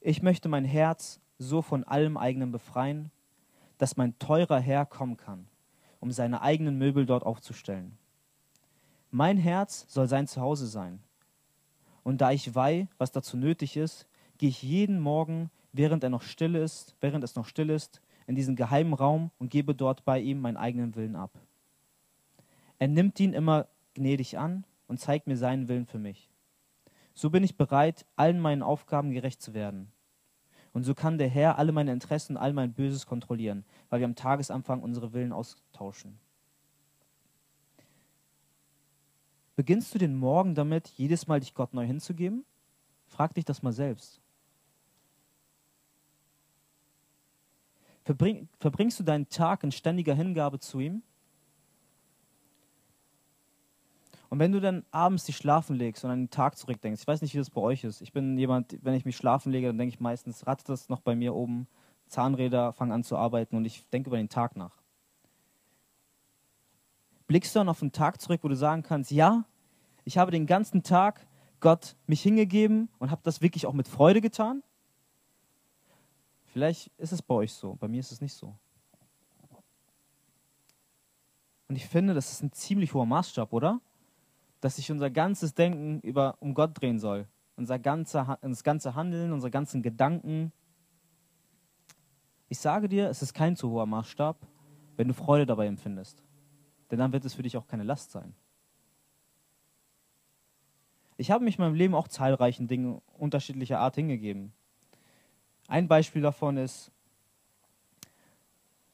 ich 0.00 0.22
möchte 0.22 0.48
mein 0.48 0.64
Herz 0.64 1.20
so 1.38 1.62
von 1.62 1.84
allem 1.84 2.16
eigenen 2.16 2.52
befreien, 2.52 3.10
dass 3.76 3.96
mein 3.96 4.18
teurer 4.18 4.58
Herr 4.58 4.86
kommen 4.86 5.16
kann 5.16 5.48
um 6.00 6.12
seine 6.12 6.42
eigenen 6.42 6.78
Möbel 6.78 7.06
dort 7.06 7.24
aufzustellen. 7.24 7.96
Mein 9.10 9.38
Herz 9.38 9.86
soll 9.88 10.06
sein 10.06 10.26
Zuhause 10.26 10.66
sein. 10.66 11.00
Und 12.02 12.20
da 12.20 12.30
ich 12.30 12.54
weihe, 12.54 12.88
was 12.98 13.12
dazu 13.12 13.36
nötig 13.36 13.76
ist, 13.76 14.06
gehe 14.36 14.50
ich 14.50 14.62
jeden 14.62 15.00
Morgen, 15.00 15.50
während 15.72 16.02
er 16.02 16.10
noch 16.10 16.22
still 16.22 16.54
ist, 16.54 16.96
während 17.00 17.24
es 17.24 17.34
noch 17.34 17.46
still 17.46 17.70
ist, 17.70 18.00
in 18.26 18.34
diesen 18.34 18.56
geheimen 18.56 18.92
Raum 18.92 19.30
und 19.38 19.50
gebe 19.50 19.74
dort 19.74 20.04
bei 20.04 20.20
ihm 20.20 20.40
meinen 20.40 20.58
eigenen 20.58 20.94
Willen 20.94 21.16
ab. 21.16 21.30
Er 22.78 22.88
nimmt 22.88 23.18
ihn 23.18 23.32
immer 23.32 23.66
gnädig 23.94 24.38
an 24.38 24.64
und 24.86 25.00
zeigt 25.00 25.26
mir 25.26 25.36
seinen 25.36 25.68
Willen 25.68 25.86
für 25.86 25.98
mich. 25.98 26.30
So 27.14 27.30
bin 27.30 27.42
ich 27.42 27.56
bereit, 27.56 28.06
allen 28.14 28.38
meinen 28.38 28.62
Aufgaben 28.62 29.10
gerecht 29.10 29.42
zu 29.42 29.54
werden. 29.54 29.90
Und 30.72 30.84
so 30.84 30.94
kann 30.94 31.18
der 31.18 31.28
Herr 31.28 31.58
alle 31.58 31.72
meine 31.72 31.92
Interessen, 31.92 32.36
all 32.36 32.52
mein 32.52 32.74
Böses 32.74 33.06
kontrollieren, 33.06 33.64
weil 33.88 34.00
wir 34.00 34.06
am 34.06 34.14
Tagesanfang 34.14 34.82
unsere 34.82 35.12
Willen 35.12 35.32
austauschen. 35.32 36.20
Beginnst 39.58 39.92
du 39.92 39.98
den 39.98 40.14
Morgen 40.14 40.54
damit, 40.54 40.86
jedes 40.90 41.26
Mal 41.26 41.40
dich 41.40 41.52
Gott 41.52 41.74
neu 41.74 41.84
hinzugeben? 41.84 42.44
Frag 43.08 43.34
dich 43.34 43.44
das 43.44 43.60
mal 43.60 43.72
selbst. 43.72 44.20
Verbring, 48.04 48.48
verbringst 48.60 49.00
du 49.00 49.02
deinen 49.02 49.28
Tag 49.28 49.64
in 49.64 49.72
ständiger 49.72 50.14
Hingabe 50.14 50.60
zu 50.60 50.78
ihm? 50.78 51.02
Und 54.28 54.38
wenn 54.38 54.52
du 54.52 54.60
dann 54.60 54.84
abends 54.92 55.24
dich 55.24 55.36
schlafen 55.36 55.74
legst 55.74 56.04
und 56.04 56.12
an 56.12 56.20
den 56.20 56.30
Tag 56.30 56.56
zurückdenkst, 56.56 57.00
ich 57.02 57.08
weiß 57.08 57.20
nicht, 57.20 57.34
wie 57.34 57.38
das 57.38 57.50
bei 57.50 57.60
euch 57.60 57.82
ist. 57.82 58.00
Ich 58.00 58.12
bin 58.12 58.38
jemand, 58.38 58.78
wenn 58.84 58.94
ich 58.94 59.04
mich 59.04 59.16
schlafen 59.16 59.50
lege, 59.50 59.66
dann 59.66 59.78
denke 59.78 59.92
ich 59.92 59.98
meistens, 59.98 60.46
rattet 60.46 60.68
das 60.68 60.88
noch 60.88 61.00
bei 61.00 61.16
mir 61.16 61.34
oben, 61.34 61.66
Zahnräder 62.06 62.72
fangen 62.72 62.92
an 62.92 63.02
zu 63.02 63.16
arbeiten 63.16 63.56
und 63.56 63.64
ich 63.64 63.88
denke 63.88 64.10
über 64.10 64.18
den 64.18 64.28
Tag 64.28 64.54
nach. 64.54 64.77
Blickst 67.28 67.54
du 67.54 67.60
dann 67.60 67.68
auf 67.68 67.80
einen 67.80 67.92
Tag 67.92 68.20
zurück, 68.20 68.40
wo 68.42 68.48
du 68.48 68.56
sagen 68.56 68.82
kannst, 68.82 69.12
ja, 69.12 69.44
ich 70.04 70.18
habe 70.18 70.32
den 70.32 70.46
ganzen 70.46 70.82
Tag 70.82 71.26
Gott 71.60 71.94
mich 72.06 72.20
hingegeben 72.22 72.88
und 72.98 73.12
habe 73.12 73.22
das 73.22 73.40
wirklich 73.40 73.66
auch 73.66 73.72
mit 73.72 73.86
Freude 73.86 74.20
getan? 74.20 74.64
Vielleicht 76.46 76.90
ist 76.98 77.12
es 77.12 77.22
bei 77.22 77.34
euch 77.34 77.52
so, 77.52 77.76
bei 77.76 77.86
mir 77.86 78.00
ist 78.00 78.10
es 78.10 78.20
nicht 78.20 78.34
so. 78.34 78.56
Und 81.68 81.76
ich 81.76 81.86
finde, 81.86 82.14
das 82.14 82.32
ist 82.32 82.42
ein 82.42 82.50
ziemlich 82.50 82.92
hoher 82.94 83.06
Maßstab, 83.06 83.52
oder? 83.52 83.80
dass 84.60 84.76
sich 84.76 84.90
unser 84.90 85.10
ganzes 85.10 85.54
Denken 85.54 86.00
über, 86.00 86.36
um 86.40 86.54
Gott 86.54 86.80
drehen 86.80 86.98
soll. 86.98 87.26
Unser 87.56 87.78
ganze, 87.78 88.38
das 88.40 88.62
ganze 88.62 88.94
Handeln, 88.94 89.32
unsere 89.32 89.50
ganzen 89.50 89.82
Gedanken. 89.82 90.52
Ich 92.48 92.58
sage 92.58 92.88
dir, 92.88 93.08
es 93.08 93.22
ist 93.22 93.34
kein 93.34 93.56
zu 93.56 93.70
hoher 93.70 93.86
Maßstab, 93.86 94.36
wenn 94.96 95.08
du 95.08 95.14
Freude 95.14 95.46
dabei 95.46 95.66
empfindest. 95.66 96.22
Denn 96.90 96.98
dann 96.98 97.12
wird 97.12 97.24
es 97.24 97.34
für 97.34 97.42
dich 97.42 97.56
auch 97.56 97.66
keine 97.66 97.84
Last 97.84 98.10
sein. 98.10 98.34
Ich 101.16 101.30
habe 101.30 101.44
mich 101.44 101.58
in 101.58 101.64
meinem 101.64 101.74
Leben 101.74 101.94
auch 101.94 102.08
zahlreichen 102.08 102.68
Dingen 102.68 103.02
unterschiedlicher 103.18 103.80
Art 103.80 103.96
hingegeben. 103.96 104.52
Ein 105.66 105.88
Beispiel 105.88 106.22
davon 106.22 106.56
ist, 106.56 106.92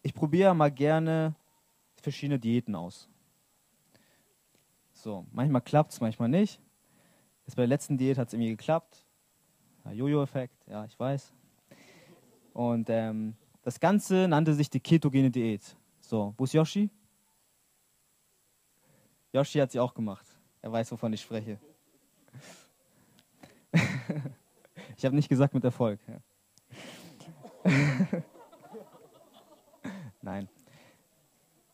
ich 0.02 0.14
probiere 0.14 0.54
mal 0.54 0.70
gerne 0.70 1.34
verschiedene 2.00 2.38
Diäten 2.38 2.74
aus. 2.74 3.08
So, 4.92 5.26
manchmal 5.32 5.60
klappt 5.60 5.92
es, 5.92 6.00
manchmal 6.00 6.28
nicht. 6.28 6.60
Jetzt 7.46 7.56
bei 7.56 7.62
der 7.62 7.68
letzten 7.68 7.98
Diät 7.98 8.16
hat 8.16 8.28
es 8.28 8.34
irgendwie 8.34 8.50
geklappt. 8.50 9.04
Jojo-Effekt, 9.92 10.66
ja, 10.66 10.84
ich 10.86 10.98
weiß. 10.98 11.32
Und 12.54 12.88
ähm, 12.88 13.34
das 13.62 13.78
Ganze 13.80 14.28
nannte 14.28 14.54
sich 14.54 14.70
die 14.70 14.80
ketogene 14.80 15.30
Diät. 15.30 15.76
So, 16.00 16.34
wo 16.38 16.44
ist 16.44 16.54
Yoshi? 16.54 16.88
Yoshi 19.35 19.59
hat 19.59 19.71
sie 19.71 19.81
auch 19.81 19.93
gemacht. 19.93 20.26
Er 20.62 20.73
weiß, 20.73 20.91
wovon 20.93 21.12
ich 21.12 21.21
spreche. 21.21 21.59
ich 24.97 25.05
habe 25.05 25.14
nicht 25.14 25.29
gesagt 25.29 25.53
mit 25.53 25.64
Erfolg. 25.64 26.00
Nein. 30.23 30.49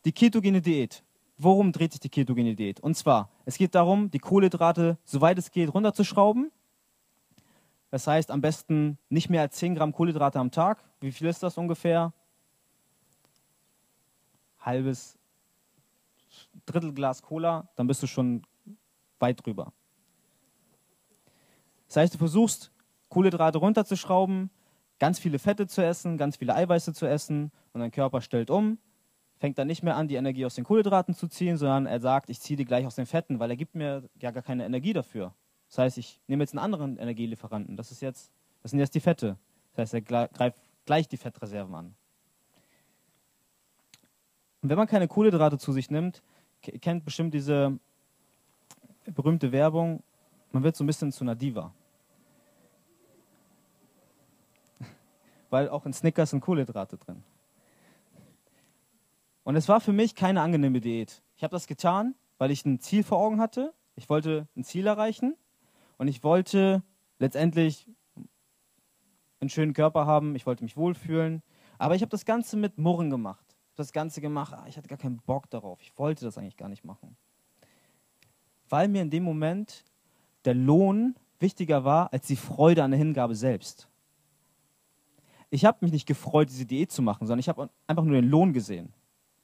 Die 0.05 0.13
ketogene 0.13 0.61
Diät 0.61 1.05
worum 1.43 1.73
dreht 1.73 1.93
sich 1.93 2.01
die 2.01 2.09
ketogene 2.09 2.55
Diät? 2.55 2.81
Und 2.81 2.97
zwar, 2.97 3.31
es 3.45 3.57
geht 3.57 3.75
darum, 3.75 4.11
die 4.11 4.19
Kohlenhydrate, 4.19 4.99
soweit 5.05 5.39
es 5.39 5.51
geht, 5.51 5.73
runterzuschrauben. 5.73 6.53
Das 7.91 8.07
heißt, 8.07 8.31
am 8.31 8.41
besten 8.41 8.99
nicht 9.09 9.31
mehr 9.31 9.41
als 9.41 9.57
10 9.57 9.75
Gramm 9.75 9.93
Kohlenhydrate 9.93 10.39
am 10.39 10.51
Tag. 10.51 10.85
Wie 11.01 11.11
viel 11.11 11.27
ist 11.27 11.43
das 11.43 11.59
ungefähr? 11.59 12.13
Halbes 14.61 15.19
Drittel 16.67 16.93
Glas 16.93 17.23
Cola, 17.23 17.69
dann 17.77 17.87
bist 17.87 18.03
du 18.03 18.07
schon 18.07 18.43
weit 19.19 19.45
drüber. 19.45 19.73
Das 21.89 21.97
heißt, 21.97 22.15
du 22.15 22.19
versuchst, 22.19 22.73
Kohlenhydrate 23.09 23.59
runterzuschrauben, 23.59 24.51
ganz 24.99 25.19
viele 25.19 25.39
Fette 25.39 25.67
zu 25.67 25.85
essen, 25.85 26.17
ganz 26.17 26.37
viele 26.37 26.55
Eiweiße 26.55 26.93
zu 26.93 27.07
essen 27.07 27.51
und 27.73 27.81
dein 27.81 27.91
Körper 27.91 28.21
stellt 28.21 28.51
um, 28.51 28.79
fängt 29.39 29.59
dann 29.59 29.67
nicht 29.67 29.83
mehr 29.83 29.97
an, 29.97 30.07
die 30.07 30.15
Energie 30.15 30.47
aus 30.47 30.55
den 30.55 30.65
Kohlenhydraten 30.65 31.15
zu 31.15 31.27
ziehen, 31.27 31.57
sondern 31.57 31.87
er 31.87 32.01
sagt, 32.01 32.31
ich 32.31 32.41
ziehe 32.41 32.57
die 32.57 32.65
gleich 32.65 32.87
aus 32.87 32.95
den 32.95 33.07
Fetten, 33.07 33.41
weil 33.41 33.51
er 33.51 33.57
gibt 33.57 33.75
mir 33.75 34.09
ja 34.21 34.31
gar 34.31 34.43
keine 34.43 34.65
Energie 34.65 34.93
dafür. 34.93 35.35
Das 35.69 35.79
heißt, 35.79 35.99
ich 35.99 36.21
nehme 36.27 36.43
jetzt 36.43 36.53
einen 36.53 36.65
anderen 36.65 36.99
Energielieferanten. 36.99 37.77
Das, 37.77 37.91
ist 37.91 38.03
jetzt, 38.03 38.31
das 38.63 38.73
sind 38.73 38.81
jetzt 38.81 38.95
die 38.95 39.01
Fette. 39.01 39.39
Das 39.73 39.93
heißt, 39.93 39.95
er 39.95 40.29
greift 40.29 40.59
gleich 40.85 41.09
die 41.09 41.17
Fettreserven 41.17 41.75
an. 41.75 41.95
Und 44.63 44.69
wenn 44.69 44.77
man 44.77 44.87
keine 44.87 45.09
Kohlenhydrate 45.09 45.59
zu 45.59 45.73
sich 45.73 45.91
nimmt, 45.91 46.23
kennt 46.61 47.05
bestimmt 47.05 47.33
diese 47.35 47.79
berühmte 49.07 49.53
Werbung, 49.53 50.03
man 50.53 50.63
wird 50.63 50.77
so 50.77 50.85
ein 50.85 50.87
bisschen 50.87 51.13
zu 51.13 51.25
einer 51.25 51.35
Diva. 51.35 51.73
Weil 55.51 55.69
auch 55.69 55.87
in 55.87 55.93
Snickers 55.93 56.31
sind 56.31 56.41
Kohlenhydrate 56.41 56.99
drin. 56.99 57.23
Und 59.45 59.57
es 59.57 59.69
war 59.69 59.81
für 59.81 59.93
mich 59.93 60.15
keine 60.15 60.43
angenehme 60.43 60.81
Diät. 60.81 61.23
Ich 61.37 61.43
habe 61.43 61.53
das 61.53 61.67
getan, 61.67 62.15
weil 62.39 62.51
ich 62.51 62.65
ein 62.65 62.79
Ziel 62.81 63.03
vor 63.03 63.19
Augen 63.19 63.41
hatte. 63.41 63.73
Ich 63.97 64.09
wollte 64.09 64.47
ein 64.55 64.65
Ziel 64.65 64.87
erreichen 64.87 65.35
und 65.97 66.09
ich 66.09 66.23
wollte 66.23 66.83
letztendlich 67.19 67.89
einen 69.41 69.51
schönen 69.51 69.73
Körper 69.73 70.07
haben. 70.07 70.37
Ich 70.37 70.47
wollte 70.47 70.63
mich 70.63 70.77
wohlfühlen. 70.77 71.43
Aber 71.79 71.95
ich 71.95 72.03
habe 72.03 72.11
das 72.11 72.27
Ganze 72.27 72.57
mit 72.57 72.79
Murren 72.79 73.11
gemacht. 73.11 73.50
Das 73.77 73.93
Ganze 73.93 74.21
gemacht. 74.21 74.53
Ah, 74.53 74.65
ich 74.69 74.77
hatte 74.77 74.89
gar 74.89 74.99
keinen 74.99 75.19
Bock 75.19 75.49
darauf. 75.51 75.81
Ich 75.81 75.97
wollte 75.99 76.25
das 76.25 76.37
eigentlich 76.37 76.57
gar 76.57 76.69
nicht 76.69 76.85
machen. 76.85 77.17
Weil 78.69 78.89
mir 78.89 79.03
in 79.03 79.11
dem 79.11 79.25
Moment 79.25 79.85
der 80.45 80.55
Lohn 80.55 81.15
wichtiger 81.39 81.85
war 81.85 82.13
als 82.13 82.27
die 82.27 82.37
Freude 82.37 82.85
an 82.85 82.91
der 82.91 82.99
Hingabe 82.99 83.35
selbst. 83.35 83.89
Ich 85.51 85.65
habe 85.65 85.79
mich 85.81 85.93
nicht 85.93 86.07
gefreut, 86.07 86.49
diese 86.49 86.65
Diät 86.65 86.93
zu 86.93 87.03
machen, 87.03 87.27
sondern 87.27 87.41
ich 87.41 87.49
habe 87.49 87.71
einfach 87.87 88.05
nur 88.05 88.15
den 88.15 88.29
Lohn 88.29 88.53
gesehen. 88.53 88.93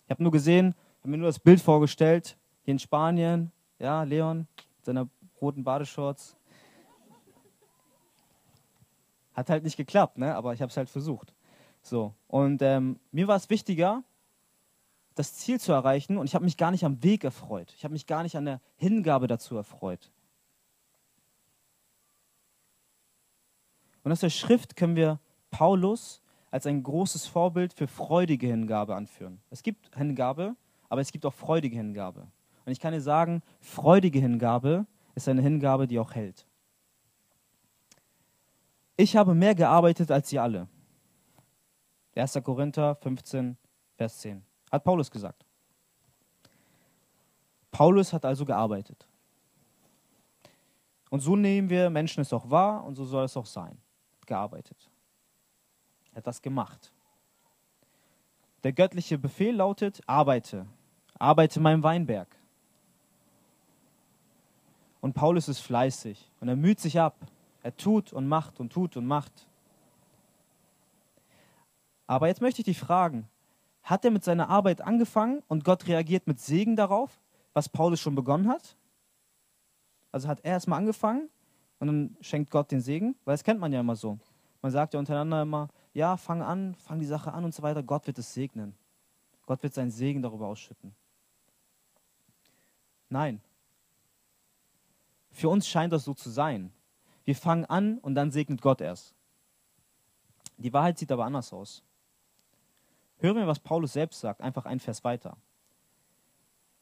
Ich 0.04 0.10
habe 0.10 0.22
nur 0.22 0.30
gesehen, 0.30 0.74
habe 1.00 1.10
mir 1.10 1.18
nur 1.18 1.26
das 1.26 1.40
Bild 1.40 1.60
vorgestellt, 1.60 2.36
hier 2.62 2.72
in 2.72 2.78
Spanien, 2.78 3.50
ja, 3.78 4.04
Leon, 4.04 4.46
mit 4.76 4.84
seiner 4.84 5.08
roten 5.40 5.64
Badeshorts. 5.64 6.36
Hat 9.34 9.50
halt 9.50 9.64
nicht 9.64 9.76
geklappt, 9.76 10.16
ne? 10.16 10.34
aber 10.34 10.54
ich 10.54 10.62
habe 10.62 10.70
es 10.70 10.76
halt 10.76 10.88
versucht. 10.88 11.34
So. 11.82 12.14
Und 12.28 12.62
ähm, 12.62 12.98
mir 13.10 13.26
war 13.28 13.36
es 13.36 13.50
wichtiger, 13.50 14.02
das 15.16 15.34
Ziel 15.34 15.58
zu 15.58 15.72
erreichen 15.72 16.18
und 16.18 16.26
ich 16.26 16.34
habe 16.34 16.44
mich 16.44 16.56
gar 16.56 16.70
nicht 16.70 16.84
am 16.84 17.02
Weg 17.02 17.24
erfreut. 17.24 17.72
Ich 17.76 17.84
habe 17.84 17.92
mich 17.92 18.06
gar 18.06 18.22
nicht 18.22 18.36
an 18.36 18.44
der 18.44 18.60
Hingabe 18.76 19.26
dazu 19.26 19.56
erfreut. 19.56 20.12
Und 24.04 24.12
aus 24.12 24.20
der 24.20 24.30
Schrift 24.30 24.76
können 24.76 24.94
wir 24.94 25.18
Paulus 25.50 26.22
als 26.50 26.66
ein 26.66 26.82
großes 26.82 27.26
Vorbild 27.26 27.72
für 27.72 27.88
freudige 27.88 28.46
Hingabe 28.46 28.94
anführen. 28.94 29.40
Es 29.50 29.62
gibt 29.62 29.96
Hingabe, 29.96 30.54
aber 30.90 31.00
es 31.00 31.10
gibt 31.10 31.24
auch 31.24 31.34
freudige 31.34 31.76
Hingabe. 31.76 32.28
Und 32.66 32.72
ich 32.72 32.78
kann 32.78 32.92
dir 32.92 33.00
sagen, 33.00 33.42
freudige 33.60 34.20
Hingabe 34.20 34.86
ist 35.14 35.28
eine 35.28 35.40
Hingabe, 35.40 35.86
die 35.86 35.98
auch 35.98 36.14
hält. 36.14 36.46
Ich 38.98 39.16
habe 39.16 39.34
mehr 39.34 39.54
gearbeitet 39.54 40.10
als 40.10 40.28
sie 40.28 40.38
alle. 40.38 40.68
1. 42.14 42.38
Korinther 42.44 42.96
15, 42.96 43.56
Vers 43.96 44.18
10. 44.18 44.44
Hat 44.70 44.84
Paulus 44.84 45.10
gesagt. 45.10 45.44
Paulus 47.70 48.12
hat 48.12 48.24
also 48.24 48.44
gearbeitet. 48.44 49.06
Und 51.10 51.20
so 51.20 51.36
nehmen 51.36 51.70
wir 51.70 51.90
Menschen 51.90 52.20
es 52.20 52.32
auch 52.32 52.50
wahr 52.50 52.84
und 52.84 52.94
so 52.96 53.04
soll 53.04 53.24
es 53.24 53.36
auch 53.36 53.46
sein. 53.46 53.78
Gearbeitet. 54.26 54.90
Er 56.12 56.16
hat 56.16 56.26
das 56.26 56.42
gemacht. 56.42 56.92
Der 58.64 58.72
göttliche 58.72 59.18
Befehl 59.18 59.54
lautet, 59.54 60.00
arbeite. 60.06 60.66
Arbeite 61.18 61.60
meinem 61.60 61.82
Weinberg. 61.82 62.34
Und 65.00 65.12
Paulus 65.12 65.48
ist 65.48 65.60
fleißig 65.60 66.30
und 66.40 66.48
er 66.48 66.56
müht 66.56 66.80
sich 66.80 66.98
ab. 66.98 67.16
Er 67.62 67.76
tut 67.76 68.12
und 68.12 68.26
macht 68.26 68.58
und 68.58 68.72
tut 68.72 68.96
und 68.96 69.06
macht. 69.06 69.46
Aber 72.06 72.26
jetzt 72.28 72.40
möchte 72.40 72.60
ich 72.60 72.64
dich 72.64 72.78
fragen, 72.78 73.28
hat 73.86 74.04
er 74.04 74.10
mit 74.10 74.24
seiner 74.24 74.48
Arbeit 74.48 74.80
angefangen 74.80 75.42
und 75.46 75.64
Gott 75.64 75.86
reagiert 75.86 76.26
mit 76.26 76.40
Segen 76.40 76.74
darauf, 76.74 77.20
was 77.54 77.68
Paulus 77.68 78.00
schon 78.00 78.16
begonnen 78.16 78.48
hat? 78.48 78.76
Also 80.10 80.26
hat 80.26 80.40
er 80.42 80.52
erstmal 80.52 80.80
angefangen 80.80 81.30
und 81.78 81.86
dann 81.86 82.16
schenkt 82.20 82.50
Gott 82.50 82.70
den 82.72 82.80
Segen? 82.80 83.14
Weil 83.24 83.34
das 83.34 83.44
kennt 83.44 83.60
man 83.60 83.72
ja 83.72 83.80
immer 83.80 83.94
so. 83.94 84.18
Man 84.60 84.72
sagt 84.72 84.92
ja 84.92 84.98
untereinander 84.98 85.42
immer, 85.42 85.68
ja, 85.94 86.16
fang 86.16 86.42
an, 86.42 86.74
fang 86.74 86.98
die 86.98 87.06
Sache 87.06 87.32
an 87.32 87.44
und 87.44 87.54
so 87.54 87.62
weiter. 87.62 87.82
Gott 87.84 88.08
wird 88.08 88.18
es 88.18 88.34
segnen. 88.34 88.74
Gott 89.46 89.62
wird 89.62 89.72
seinen 89.72 89.92
Segen 89.92 90.20
darüber 90.20 90.48
ausschütten. 90.48 90.92
Nein. 93.08 93.40
Für 95.30 95.48
uns 95.48 95.68
scheint 95.68 95.92
das 95.92 96.04
so 96.04 96.12
zu 96.12 96.28
sein. 96.28 96.72
Wir 97.24 97.36
fangen 97.36 97.64
an 97.66 97.98
und 97.98 98.16
dann 98.16 98.32
segnet 98.32 98.60
Gott 98.60 98.80
erst. 98.80 99.14
Die 100.56 100.72
Wahrheit 100.72 100.98
sieht 100.98 101.12
aber 101.12 101.24
anders 101.24 101.52
aus. 101.52 101.84
Hören 103.18 103.36
wir, 103.36 103.46
was 103.46 103.60
Paulus 103.60 103.92
selbst 103.92 104.20
sagt, 104.20 104.40
einfach 104.40 104.66
ein 104.66 104.80
Vers 104.80 105.04
weiter. 105.04 105.36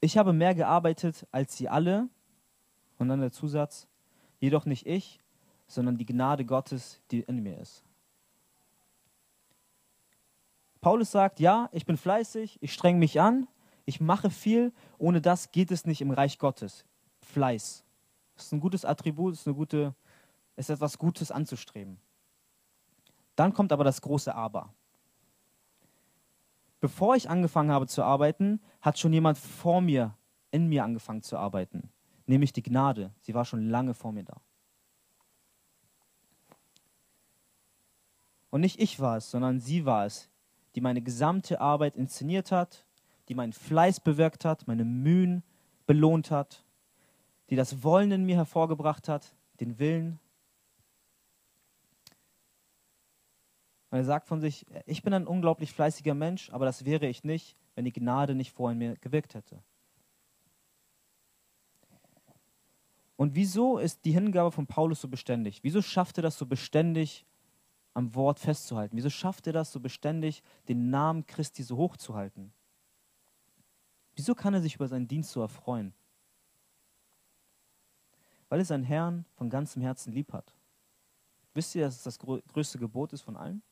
Ich 0.00 0.18
habe 0.18 0.32
mehr 0.32 0.54
gearbeitet 0.54 1.26
als 1.30 1.56
sie 1.56 1.68
alle, 1.68 2.08
und 2.98 3.08
dann 3.08 3.20
der 3.20 3.32
Zusatz, 3.32 3.88
jedoch 4.38 4.66
nicht 4.66 4.86
ich, 4.86 5.20
sondern 5.66 5.96
die 5.96 6.06
Gnade 6.06 6.44
Gottes, 6.44 7.00
die 7.10 7.20
in 7.20 7.42
mir 7.42 7.58
ist. 7.58 7.82
Paulus 10.80 11.10
sagt, 11.10 11.40
ja, 11.40 11.68
ich 11.72 11.86
bin 11.86 11.96
fleißig, 11.96 12.58
ich 12.60 12.72
streng 12.72 12.98
mich 12.98 13.20
an, 13.20 13.48
ich 13.86 14.00
mache 14.00 14.30
viel, 14.30 14.72
ohne 14.98 15.20
das 15.20 15.50
geht 15.50 15.70
es 15.70 15.86
nicht 15.86 16.00
im 16.00 16.10
Reich 16.10 16.38
Gottes. 16.38 16.84
Fleiß. 17.20 17.84
Das 18.34 18.46
ist 18.46 18.52
ein 18.52 18.60
gutes 18.60 18.84
Attribut, 18.84 19.34
ist, 19.34 19.46
eine 19.46 19.56
gute, 19.56 19.94
ist 20.56 20.70
etwas 20.70 20.98
Gutes 20.98 21.30
anzustreben. 21.30 21.98
Dann 23.36 23.52
kommt 23.52 23.72
aber 23.72 23.84
das 23.84 24.02
große 24.02 24.34
Aber. 24.34 24.74
Bevor 26.84 27.16
ich 27.16 27.30
angefangen 27.30 27.70
habe 27.70 27.86
zu 27.86 28.02
arbeiten, 28.02 28.60
hat 28.82 28.98
schon 28.98 29.14
jemand 29.14 29.38
vor 29.38 29.80
mir, 29.80 30.18
in 30.50 30.68
mir 30.68 30.84
angefangen 30.84 31.22
zu 31.22 31.38
arbeiten, 31.38 31.88
nämlich 32.26 32.52
die 32.52 32.62
Gnade. 32.62 33.10
Sie 33.20 33.32
war 33.32 33.46
schon 33.46 33.70
lange 33.70 33.94
vor 33.94 34.12
mir 34.12 34.24
da. 34.24 34.42
Und 38.50 38.60
nicht 38.60 38.78
ich 38.78 39.00
war 39.00 39.16
es, 39.16 39.30
sondern 39.30 39.60
sie 39.60 39.86
war 39.86 40.04
es, 40.04 40.28
die 40.74 40.82
meine 40.82 41.00
gesamte 41.00 41.58
Arbeit 41.58 41.96
inszeniert 41.96 42.52
hat, 42.52 42.84
die 43.30 43.34
meinen 43.34 43.54
Fleiß 43.54 44.00
bewirkt 44.00 44.44
hat, 44.44 44.68
meine 44.68 44.84
Mühen 44.84 45.42
belohnt 45.86 46.30
hat, 46.30 46.66
die 47.48 47.56
das 47.56 47.82
Wollen 47.82 48.12
in 48.12 48.26
mir 48.26 48.36
hervorgebracht 48.36 49.08
hat, 49.08 49.34
den 49.58 49.78
Willen. 49.78 50.20
Und 53.94 54.00
er 54.00 54.04
sagt 54.04 54.26
von 54.26 54.40
sich, 54.40 54.66
ich 54.86 55.04
bin 55.04 55.14
ein 55.14 55.24
unglaublich 55.24 55.70
fleißiger 55.70 56.14
Mensch, 56.14 56.50
aber 56.50 56.64
das 56.64 56.84
wäre 56.84 57.06
ich 57.06 57.22
nicht, 57.22 57.56
wenn 57.76 57.84
die 57.84 57.92
Gnade 57.92 58.34
nicht 58.34 58.50
vor 58.50 58.72
in 58.72 58.78
mir 58.78 58.96
gewirkt 58.96 59.36
hätte. 59.36 59.62
Und 63.14 63.36
wieso 63.36 63.78
ist 63.78 64.04
die 64.04 64.10
Hingabe 64.10 64.50
von 64.50 64.66
Paulus 64.66 65.00
so 65.00 65.06
beständig? 65.06 65.62
Wieso 65.62 65.80
schafft 65.80 66.18
er 66.18 66.22
das 66.22 66.36
so 66.36 66.44
beständig, 66.44 67.24
am 67.92 68.16
Wort 68.16 68.40
festzuhalten? 68.40 68.96
Wieso 68.96 69.10
schafft 69.10 69.46
er 69.46 69.52
das 69.52 69.70
so 69.70 69.78
beständig, 69.78 70.42
den 70.66 70.90
Namen 70.90 71.24
Christi 71.24 71.62
so 71.62 71.76
hoch 71.76 71.96
zu 71.96 72.16
halten? 72.16 72.52
Wieso 74.16 74.34
kann 74.34 74.54
er 74.54 74.60
sich 74.60 74.74
über 74.74 74.88
seinen 74.88 75.06
Dienst 75.06 75.30
so 75.30 75.40
erfreuen? 75.40 75.94
Weil 78.48 78.58
er 78.58 78.64
seinen 78.64 78.82
Herrn 78.82 79.24
von 79.36 79.48
ganzem 79.50 79.82
Herzen 79.82 80.12
lieb 80.12 80.32
hat. 80.32 80.52
Wisst 81.52 81.76
ihr, 81.76 81.84
dass 81.84 81.94
es 81.94 82.02
das 82.02 82.18
größte 82.18 82.80
Gebot 82.80 83.12
ist 83.12 83.22
von 83.22 83.36
allen? 83.36 83.62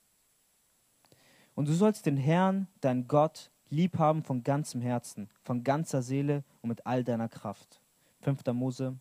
Und 1.54 1.68
du 1.68 1.74
sollst 1.74 2.06
den 2.06 2.16
Herrn, 2.16 2.66
dein 2.80 3.06
Gott, 3.08 3.50
lieb 3.68 3.98
haben 3.98 4.22
von 4.22 4.42
ganzem 4.42 4.80
Herzen, 4.80 5.28
von 5.42 5.64
ganzer 5.64 6.02
Seele 6.02 6.44
und 6.60 6.68
mit 6.68 6.86
all 6.86 7.04
deiner 7.04 7.28
Kraft. 7.28 7.80
5. 8.20 8.44
Mose, 8.52 8.96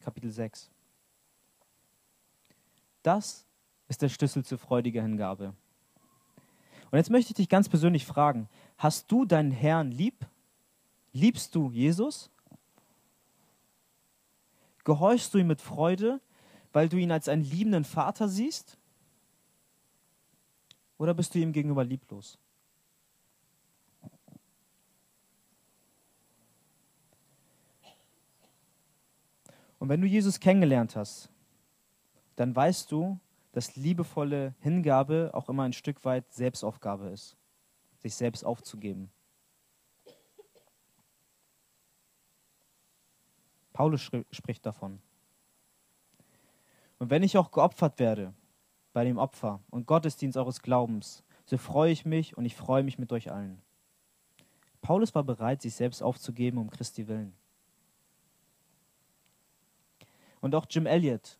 Kapitel 0.00 0.30
6. 0.30 0.70
Das 3.02 3.46
ist 3.88 4.02
der 4.02 4.08
Schlüssel 4.08 4.44
zur 4.44 4.58
freudiger 4.58 5.02
Hingabe. 5.02 5.54
Und 6.90 6.98
jetzt 6.98 7.10
möchte 7.10 7.30
ich 7.30 7.36
dich 7.36 7.48
ganz 7.48 7.68
persönlich 7.68 8.04
fragen, 8.04 8.48
hast 8.76 9.10
du 9.12 9.24
deinen 9.24 9.52
Herrn 9.52 9.92
lieb? 9.92 10.26
Liebst 11.12 11.54
du 11.54 11.70
Jesus? 11.70 12.30
Gehorchst 14.84 15.32
du 15.32 15.38
ihm 15.38 15.46
mit 15.46 15.60
Freude, 15.60 16.20
weil 16.72 16.88
du 16.88 16.96
ihn 16.96 17.12
als 17.12 17.28
einen 17.28 17.44
liebenden 17.44 17.84
Vater 17.84 18.28
siehst? 18.28 18.78
Oder 21.00 21.14
bist 21.14 21.34
du 21.34 21.38
ihm 21.38 21.54
gegenüber 21.54 21.82
lieblos? 21.82 22.36
Und 29.78 29.88
wenn 29.88 30.02
du 30.02 30.06
Jesus 30.06 30.38
kennengelernt 30.38 30.96
hast, 30.96 31.30
dann 32.36 32.54
weißt 32.54 32.92
du, 32.92 33.18
dass 33.52 33.76
liebevolle 33.76 34.54
Hingabe 34.60 35.30
auch 35.32 35.48
immer 35.48 35.62
ein 35.62 35.72
Stück 35.72 36.04
weit 36.04 36.30
Selbstaufgabe 36.34 37.08
ist, 37.08 37.34
sich 38.00 38.14
selbst 38.14 38.44
aufzugeben. 38.44 39.10
Paulus 43.72 44.10
spricht 44.32 44.66
davon. 44.66 45.00
Und 46.98 47.08
wenn 47.08 47.22
ich 47.22 47.38
auch 47.38 47.50
geopfert 47.50 47.98
werde 47.98 48.34
bei 48.92 49.04
dem 49.04 49.18
Opfer 49.18 49.60
und 49.70 49.86
Gottesdienst 49.86 50.36
eures 50.36 50.62
Glaubens, 50.62 51.22
so 51.44 51.56
freue 51.56 51.92
ich 51.92 52.04
mich 52.04 52.36
und 52.36 52.44
ich 52.44 52.56
freue 52.56 52.82
mich 52.82 52.98
mit 52.98 53.12
euch 53.12 53.30
allen. 53.30 53.60
Paulus 54.82 55.14
war 55.14 55.24
bereit, 55.24 55.62
sich 55.62 55.74
selbst 55.74 56.02
aufzugeben 56.02 56.58
um 56.58 56.70
Christi 56.70 57.06
willen. 57.06 57.34
Und 60.40 60.54
auch 60.54 60.66
Jim 60.70 60.86
Elliot, 60.86 61.38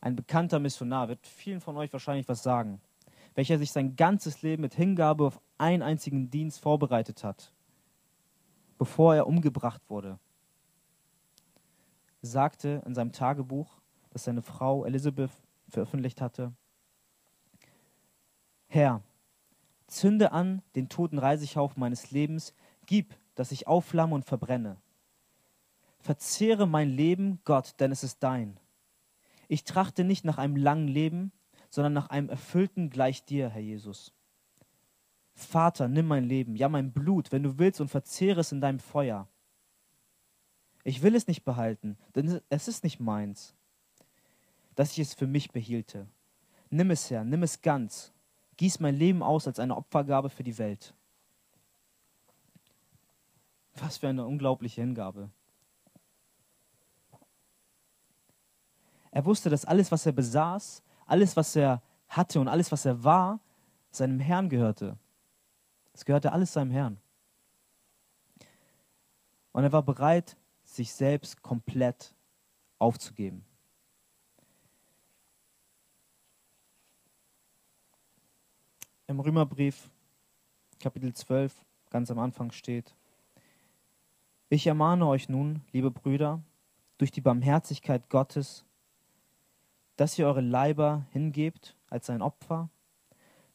ein 0.00 0.16
bekannter 0.16 0.58
Missionar, 0.58 1.08
wird 1.08 1.26
vielen 1.26 1.60
von 1.60 1.76
euch 1.76 1.92
wahrscheinlich 1.92 2.28
was 2.28 2.42
sagen, 2.42 2.80
welcher 3.34 3.58
sich 3.58 3.72
sein 3.72 3.96
ganzes 3.96 4.42
Leben 4.42 4.62
mit 4.62 4.74
Hingabe 4.74 5.26
auf 5.26 5.40
einen 5.58 5.82
einzigen 5.82 6.30
Dienst 6.30 6.60
vorbereitet 6.60 7.24
hat, 7.24 7.52
bevor 8.78 9.14
er 9.14 9.26
umgebracht 9.26 9.82
wurde. 9.88 10.18
Sagte 12.22 12.82
in 12.86 12.94
seinem 12.94 13.12
Tagebuch, 13.12 13.80
das 14.10 14.24
seine 14.24 14.42
Frau 14.42 14.84
Elizabeth 14.84 15.30
veröffentlicht 15.74 16.20
hatte, 16.20 16.54
Herr, 18.68 19.02
zünde 19.86 20.32
an 20.32 20.62
den 20.74 20.88
toten 20.88 21.18
Reisighaufen 21.18 21.78
meines 21.78 22.10
Lebens, 22.10 22.54
gib, 22.86 23.14
dass 23.34 23.52
ich 23.52 23.68
aufflamme 23.68 24.14
und 24.14 24.24
verbrenne. 24.24 24.78
Verzehre 26.00 26.66
mein 26.66 26.90
Leben, 26.90 27.40
Gott, 27.44 27.74
denn 27.78 27.92
es 27.92 28.02
ist 28.02 28.22
dein. 28.22 28.58
Ich 29.48 29.64
trachte 29.64 30.04
nicht 30.04 30.24
nach 30.24 30.38
einem 30.38 30.56
langen 30.56 30.88
Leben, 30.88 31.32
sondern 31.70 31.92
nach 31.92 32.08
einem 32.08 32.28
erfüllten 32.28 32.90
gleich 32.90 33.24
dir, 33.24 33.48
Herr 33.48 33.60
Jesus. 33.62 34.12
Vater, 35.34 35.88
nimm 35.88 36.06
mein 36.06 36.24
Leben, 36.24 36.56
ja 36.56 36.68
mein 36.68 36.92
Blut, 36.92 37.32
wenn 37.32 37.42
du 37.42 37.58
willst, 37.58 37.80
und 37.80 37.88
verzehre 37.88 38.40
es 38.40 38.52
in 38.52 38.60
deinem 38.60 38.78
Feuer. 38.78 39.28
Ich 40.84 41.02
will 41.02 41.14
es 41.14 41.26
nicht 41.26 41.44
behalten, 41.44 41.96
denn 42.14 42.40
es 42.48 42.68
ist 42.68 42.84
nicht 42.84 43.00
meins, 43.00 43.54
dass 44.74 44.92
ich 44.92 45.00
es 45.00 45.14
für 45.14 45.26
mich 45.26 45.50
behielte. 45.50 46.06
Nimm 46.70 46.90
es, 46.90 47.10
Herr, 47.10 47.24
nimm 47.24 47.42
es 47.42 47.60
ganz. 47.62 48.12
Gieß 48.56 48.80
mein 48.80 48.94
Leben 48.94 49.22
aus 49.22 49.46
als 49.46 49.58
eine 49.58 49.76
Opfergabe 49.76 50.30
für 50.30 50.44
die 50.44 50.58
Welt. 50.58 50.94
Was 53.76 53.98
für 53.98 54.08
eine 54.08 54.24
unglaubliche 54.24 54.80
Hingabe. 54.80 55.30
Er 59.10 59.24
wusste, 59.24 59.50
dass 59.50 59.64
alles, 59.64 59.92
was 59.92 60.06
er 60.06 60.12
besaß, 60.12 60.82
alles, 61.06 61.36
was 61.36 61.54
er 61.54 61.82
hatte 62.08 62.40
und 62.40 62.48
alles, 62.48 62.70
was 62.72 62.84
er 62.84 63.02
war, 63.04 63.40
seinem 63.90 64.18
Herrn 64.18 64.48
gehörte. 64.48 64.98
Es 65.92 66.04
gehörte 66.04 66.32
alles 66.32 66.52
seinem 66.52 66.72
Herrn. 66.72 66.98
Und 69.52 69.62
er 69.62 69.72
war 69.72 69.82
bereit, 69.82 70.36
sich 70.64 70.92
selbst 70.92 71.42
komplett 71.42 72.12
aufzugeben. 72.78 73.44
Im 79.06 79.20
Römerbrief, 79.20 79.90
Kapitel 80.80 81.12
12, 81.12 81.54
ganz 81.90 82.10
am 82.10 82.18
Anfang 82.18 82.52
steht, 82.52 82.94
ich 84.48 84.66
ermahne 84.66 85.06
euch 85.06 85.28
nun, 85.28 85.60
liebe 85.72 85.90
Brüder, 85.90 86.40
durch 86.96 87.10
die 87.10 87.20
Barmherzigkeit 87.20 88.08
Gottes, 88.08 88.64
dass 89.96 90.18
ihr 90.18 90.26
eure 90.26 90.40
Leiber 90.40 91.04
hingebt 91.10 91.76
als 91.90 92.08
ein 92.08 92.22
Opfer, 92.22 92.70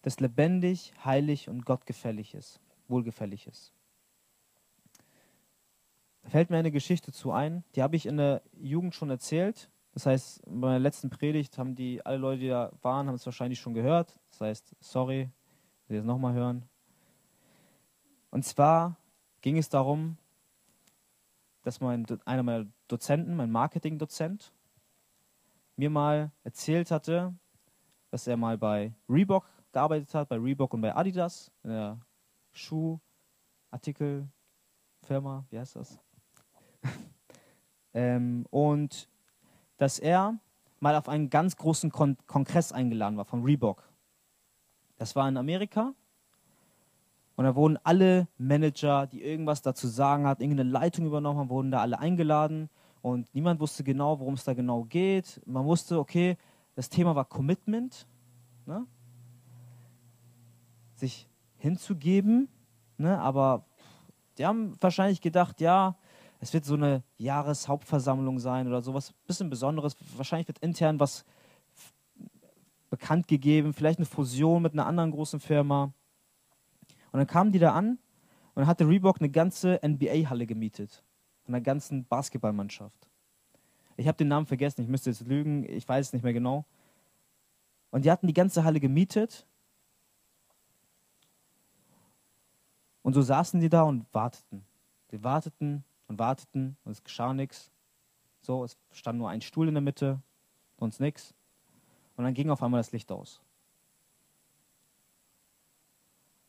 das 0.03 0.19
lebendig, 0.19 0.93
heilig 1.03 1.49
und 1.49 1.65
gottgefällig 1.65 2.35
ist, 2.35 2.61
wohlgefällig 2.87 3.47
ist. 3.47 3.73
Da 6.21 6.29
fällt 6.29 6.51
mir 6.51 6.57
eine 6.57 6.71
Geschichte 6.71 7.11
zu 7.11 7.31
ein, 7.31 7.63
die 7.75 7.81
habe 7.81 7.95
ich 7.95 8.05
in 8.05 8.17
der 8.17 8.43
Jugend 8.53 8.93
schon 8.93 9.09
erzählt. 9.09 9.71
Das 9.95 10.05
heißt, 10.05 10.43
bei 10.45 10.51
meiner 10.51 10.79
letzten 10.79 11.09
Predigt 11.09 11.57
haben 11.57 11.73
die, 11.73 12.05
alle 12.05 12.17
Leute, 12.17 12.39
die 12.39 12.49
da 12.49 12.71
waren, 12.83 13.07
haben 13.07 13.15
es 13.15 13.25
wahrscheinlich 13.25 13.59
schon 13.59 13.73
gehört. 13.73 14.19
Das 14.29 14.41
heißt, 14.41 14.75
sorry, 14.79 15.31
Sie 15.89 15.95
es 15.95 16.05
nochmal 16.05 16.33
hören. 16.33 16.63
Und 18.29 18.45
zwar 18.45 18.95
ging 19.41 19.57
es 19.57 19.69
darum, 19.69 20.17
dass 21.63 21.81
mein, 21.81 22.05
einer 22.25 22.43
meiner 22.43 22.67
Dozenten, 22.87 23.35
mein 23.35 23.51
Marketing-Dozent, 23.51 24.53
mir 25.75 25.89
mal 25.89 26.31
erzählt 26.43 26.91
hatte, 26.91 27.33
dass 28.11 28.27
er 28.27 28.37
mal 28.37 28.55
bei 28.57 28.93
Reebok 29.09 29.49
gearbeitet 29.71 30.13
hat, 30.13 30.29
bei 30.29 30.37
Reebok 30.37 30.75
und 30.75 30.81
bei 30.81 30.95
Adidas, 30.95 31.51
in 31.63 31.71
der 31.71 31.99
Schuhartikelfirma, 32.51 35.45
wie 35.49 35.57
heißt 35.57 35.75
das? 35.75 35.97
ähm, 37.95 38.45
und 38.51 39.09
dass 39.77 39.97
er 39.97 40.37
mal 40.79 40.95
auf 40.95 41.09
einen 41.09 41.31
ganz 41.31 41.55
großen 41.55 41.91
Kon 41.91 42.15
Kongress 42.27 42.71
eingeladen 42.71 43.17
war 43.17 43.25
von 43.25 43.43
Reebok. 43.43 43.88
Das 44.99 45.15
war 45.15 45.27
in 45.27 45.37
Amerika. 45.37 45.93
Und 47.35 47.45
da 47.45 47.55
wurden 47.55 47.79
alle 47.83 48.27
Manager, 48.37 49.07
die 49.07 49.23
irgendwas 49.23 49.61
dazu 49.61 49.87
sagen 49.87 50.27
hat, 50.27 50.41
irgendeine 50.41 50.69
Leitung 50.69 51.05
übernommen 51.05 51.39
haben, 51.39 51.49
wurden 51.49 51.71
da 51.71 51.79
alle 51.79 51.97
eingeladen 51.97 52.69
und 53.01 53.33
niemand 53.33 53.61
wusste 53.61 53.85
genau, 53.85 54.19
worum 54.19 54.33
es 54.33 54.43
da 54.43 54.53
genau 54.53 54.83
geht. 54.83 55.41
Man 55.45 55.63
wusste, 55.63 55.99
okay, 55.99 56.37
das 56.75 56.89
Thema 56.89 57.15
war 57.15 57.23
Commitment, 57.23 58.07
ne? 58.65 58.85
sich 60.95 61.29
hinzugeben, 61.57 62.49
ne? 62.97 63.19
aber 63.21 63.63
die 64.37 64.45
haben 64.45 64.73
wahrscheinlich 64.81 65.21
gedacht, 65.21 65.61
ja, 65.61 65.95
es 66.41 66.53
wird 66.53 66.65
so 66.65 66.73
eine 66.73 67.03
Jahreshauptversammlung 67.17 68.39
sein 68.39 68.67
oder 68.67 68.81
sowas, 68.81 69.13
bisschen 69.27 69.49
Besonderes. 69.49 69.95
Wahrscheinlich 70.17 70.49
wird 70.49 70.59
intern 70.59 70.99
was 70.99 71.23
bekannt 72.99 73.27
gegeben, 73.27 73.73
vielleicht 73.73 73.99
eine 73.99 74.05
Fusion 74.05 74.61
mit 74.61 74.73
einer 74.73 74.85
anderen 74.85 75.11
großen 75.11 75.39
Firma. 75.39 75.93
Und 77.11 77.17
dann 77.17 77.27
kamen 77.27 77.51
die 77.51 77.59
da 77.59 77.73
an 77.73 77.97
und 78.55 78.67
hatte 78.67 78.87
Reebok 78.87 79.19
eine 79.19 79.29
ganze 79.29 79.79
NBA-Halle 79.83 80.45
gemietet 80.45 81.03
von 81.43 81.53
der 81.53 81.61
ganzen 81.61 82.05
Basketballmannschaft. 82.05 83.09
Ich 83.95 84.07
habe 84.07 84.17
den 84.17 84.27
Namen 84.27 84.45
vergessen, 84.45 84.81
ich 84.81 84.87
müsste 84.87 85.09
jetzt 85.09 85.25
lügen, 85.25 85.63
ich 85.63 85.87
weiß 85.87 86.07
es 86.07 86.13
nicht 86.13 86.23
mehr 86.23 86.33
genau. 86.33 86.65
Und 87.91 88.05
die 88.05 88.11
hatten 88.11 88.27
die 88.27 88.33
ganze 88.33 88.63
Halle 88.63 88.79
gemietet. 88.79 89.47
Und 93.01 93.13
so 93.13 93.21
saßen 93.21 93.59
die 93.59 93.69
da 93.69 93.83
und 93.83 94.05
warteten. 94.13 94.65
Die 95.11 95.23
warteten 95.23 95.83
und 96.07 96.19
warteten 96.19 96.77
und 96.83 96.91
es 96.91 97.03
geschah 97.03 97.33
nichts. 97.33 97.71
So, 98.41 98.63
es 98.63 98.77
stand 98.91 99.17
nur 99.17 99.29
ein 99.29 99.41
Stuhl 99.41 99.67
in 99.67 99.73
der 99.73 99.81
Mitte, 99.81 100.21
sonst 100.77 100.99
nichts. 100.99 101.33
Und 102.19 102.25
dann 102.25 102.33
ging 102.33 102.49
auf 102.49 102.61
einmal 102.61 102.81
das 102.81 102.91
Licht 102.91 103.13
aus. 103.13 103.39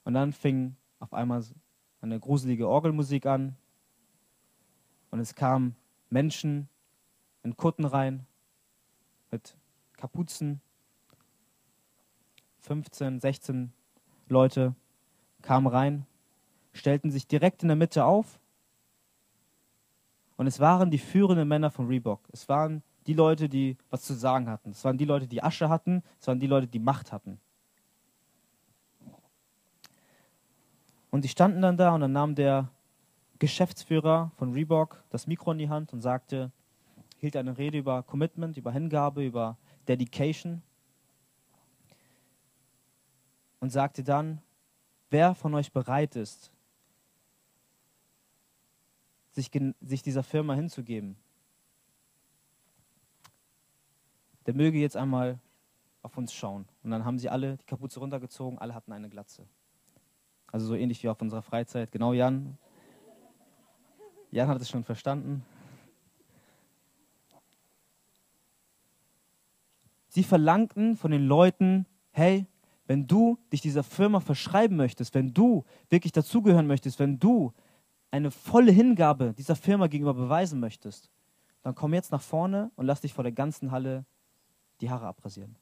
Und 0.02 0.14
dann 0.14 0.32
fing 0.32 0.74
auf 0.98 1.14
einmal 1.14 1.44
eine 2.00 2.18
gruselige 2.18 2.66
Orgelmusik 2.66 3.24
an. 3.24 3.54
Und 5.12 5.20
es 5.20 5.36
kamen 5.36 5.76
Menschen 6.08 6.68
in 7.44 7.56
Kutten 7.56 7.84
rein 7.84 8.26
mit 9.30 9.56
Kapuzen. 9.96 10.60
15, 12.62 13.20
16 13.20 13.72
Leute 14.26 14.74
kamen 15.40 15.68
rein, 15.68 16.04
stellten 16.72 17.12
sich 17.12 17.28
direkt 17.28 17.62
in 17.62 17.68
der 17.68 17.76
Mitte 17.76 18.04
auf. 18.06 18.40
Und 20.36 20.48
es 20.48 20.58
waren 20.58 20.90
die 20.90 20.98
führenden 20.98 21.46
Männer 21.46 21.70
von 21.70 21.86
Reebok. 21.86 22.28
Es 22.32 22.48
waren 22.48 22.82
die 23.06 23.14
Leute, 23.14 23.48
die 23.48 23.76
was 23.90 24.02
zu 24.02 24.14
sagen 24.14 24.48
hatten. 24.48 24.70
Es 24.70 24.84
waren 24.84 24.98
die 24.98 25.04
Leute, 25.04 25.26
die 25.26 25.42
Asche 25.42 25.68
hatten. 25.68 26.02
Es 26.20 26.26
waren 26.26 26.40
die 26.40 26.46
Leute, 26.46 26.66
die 26.66 26.78
Macht 26.78 27.12
hatten. 27.12 27.40
Und 31.10 31.24
die 31.24 31.28
standen 31.28 31.62
dann 31.62 31.76
da 31.76 31.94
und 31.94 32.02
dann 32.02 32.12
nahm 32.12 32.34
der 32.34 32.68
Geschäftsführer 33.38 34.30
von 34.36 34.52
Reebok 34.52 35.02
das 35.10 35.26
Mikro 35.26 35.52
in 35.52 35.58
die 35.58 35.68
Hand 35.68 35.92
und 35.92 36.02
sagte, 36.02 36.52
hielt 37.18 37.36
eine 37.36 37.58
Rede 37.58 37.78
über 37.78 38.02
Commitment, 38.02 38.56
über 38.56 38.70
Hingabe, 38.70 39.24
über 39.24 39.56
Dedication 39.88 40.62
und 43.60 43.70
sagte 43.70 44.02
dann, 44.02 44.40
wer 45.10 45.34
von 45.34 45.54
euch 45.54 45.72
bereit 45.72 46.16
ist, 46.16 46.50
sich, 49.32 49.50
sich 49.80 50.02
dieser 50.02 50.22
Firma 50.22 50.54
hinzugeben, 50.54 51.16
der 54.46 54.54
möge 54.54 54.78
jetzt 54.78 54.96
einmal 54.96 55.38
auf 56.02 56.16
uns 56.16 56.32
schauen. 56.32 56.66
Und 56.82 56.90
dann 56.90 57.04
haben 57.04 57.18
sie 57.18 57.28
alle 57.28 57.56
die 57.56 57.64
Kapuze 57.64 58.00
runtergezogen, 58.00 58.58
alle 58.58 58.74
hatten 58.74 58.92
eine 58.92 59.08
Glatze. 59.08 59.46
Also 60.50 60.66
so 60.66 60.74
ähnlich 60.74 61.02
wie 61.02 61.08
auf 61.08 61.20
unserer 61.20 61.42
Freizeit. 61.42 61.92
Genau, 61.92 62.12
Jan. 62.12 62.58
Jan 64.30 64.48
hat 64.48 64.60
es 64.60 64.70
schon 64.70 64.84
verstanden. 64.84 65.44
Sie 70.08 70.24
verlangten 70.24 70.96
von 70.96 71.12
den 71.12 71.26
Leuten, 71.26 71.86
hey, 72.10 72.46
wenn 72.86 73.06
du 73.06 73.38
dich 73.52 73.60
dieser 73.60 73.84
Firma 73.84 74.18
verschreiben 74.18 74.76
möchtest, 74.76 75.14
wenn 75.14 75.32
du 75.32 75.64
wirklich 75.88 76.10
dazugehören 76.10 76.66
möchtest, 76.66 76.98
wenn 76.98 77.20
du 77.20 77.52
eine 78.10 78.32
volle 78.32 78.72
Hingabe 78.72 79.32
dieser 79.34 79.54
Firma 79.54 79.86
gegenüber 79.86 80.14
beweisen 80.14 80.58
möchtest, 80.58 81.10
dann 81.62 81.76
komm 81.76 81.94
jetzt 81.94 82.10
nach 82.10 82.22
vorne 82.22 82.72
und 82.74 82.86
lass 82.86 83.02
dich 83.02 83.14
vor 83.14 83.22
der 83.22 83.32
ganzen 83.32 83.70
Halle 83.70 84.04
die 84.80 84.90
Haare 84.90 85.06
abrasieren. 85.06 85.56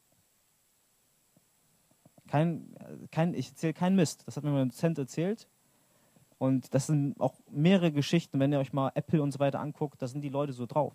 Kein, 2.28 2.74
kein, 3.10 3.34
ich 3.34 3.50
erzähle 3.50 3.72
keinen 3.72 3.96
Mist. 3.96 4.22
Das 4.26 4.36
hat 4.36 4.44
mir 4.44 4.50
mein 4.50 4.68
Dozent 4.68 4.98
erzählt. 4.98 5.48
Und 6.38 6.72
das 6.72 6.86
sind 6.86 7.20
auch 7.20 7.34
mehrere 7.50 7.90
Geschichten, 7.90 8.38
wenn 8.38 8.52
ihr 8.52 8.60
euch 8.60 8.72
mal 8.72 8.92
Apple 8.94 9.22
und 9.22 9.32
so 9.32 9.40
weiter 9.40 9.60
anguckt, 9.60 10.00
da 10.00 10.06
sind 10.06 10.20
die 10.20 10.28
Leute 10.28 10.52
so 10.52 10.66
drauf. 10.66 10.94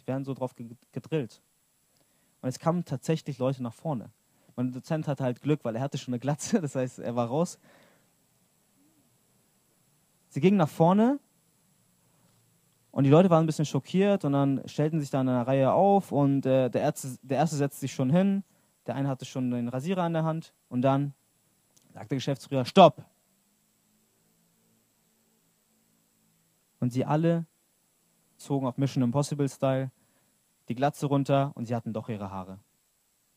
Die 0.00 0.06
werden 0.06 0.24
so 0.24 0.34
drauf 0.34 0.54
gedrillt. 0.54 1.42
Und 2.40 2.48
es 2.48 2.58
kamen 2.58 2.84
tatsächlich 2.84 3.38
Leute 3.38 3.62
nach 3.62 3.74
vorne. 3.74 4.10
Mein 4.54 4.70
Dozent 4.70 5.08
hatte 5.08 5.24
halt 5.24 5.40
Glück, 5.40 5.64
weil 5.64 5.74
er 5.74 5.82
hatte 5.82 5.98
schon 5.98 6.14
eine 6.14 6.20
Glatze, 6.20 6.60
das 6.62 6.76
heißt, 6.76 7.00
er 7.00 7.16
war 7.16 7.26
raus. 7.26 7.58
Sie 10.28 10.40
gingen 10.40 10.56
nach 10.56 10.68
vorne 10.68 11.18
und 12.94 13.02
die 13.02 13.10
Leute 13.10 13.28
waren 13.28 13.42
ein 13.42 13.46
bisschen 13.46 13.66
schockiert 13.66 14.24
und 14.24 14.34
dann 14.34 14.62
stellten 14.66 15.00
sich 15.00 15.10
da 15.10 15.20
in 15.20 15.28
einer 15.28 15.44
Reihe 15.44 15.72
auf 15.72 16.12
und 16.12 16.46
äh, 16.46 16.70
der, 16.70 16.80
Erste, 16.80 17.18
der 17.22 17.38
Erste 17.38 17.56
setzte 17.56 17.80
sich 17.80 17.92
schon 17.92 18.08
hin, 18.08 18.44
der 18.86 18.94
eine 18.94 19.08
hatte 19.08 19.24
schon 19.24 19.50
den 19.50 19.66
Rasierer 19.66 20.04
an 20.04 20.12
der 20.12 20.22
Hand 20.22 20.54
und 20.68 20.82
dann 20.82 21.12
sagt 21.92 22.12
der 22.12 22.18
Geschäftsführer, 22.18 22.64
stopp! 22.64 23.04
Und 26.78 26.92
sie 26.92 27.04
alle 27.04 27.46
zogen 28.36 28.64
auf 28.64 28.78
Mission 28.78 29.02
Impossible 29.02 29.48
Style 29.48 29.90
die 30.68 30.76
Glatze 30.76 31.06
runter 31.06 31.50
und 31.56 31.66
sie 31.66 31.74
hatten 31.74 31.92
doch 31.92 32.08
ihre 32.08 32.30
Haare. 32.30 32.60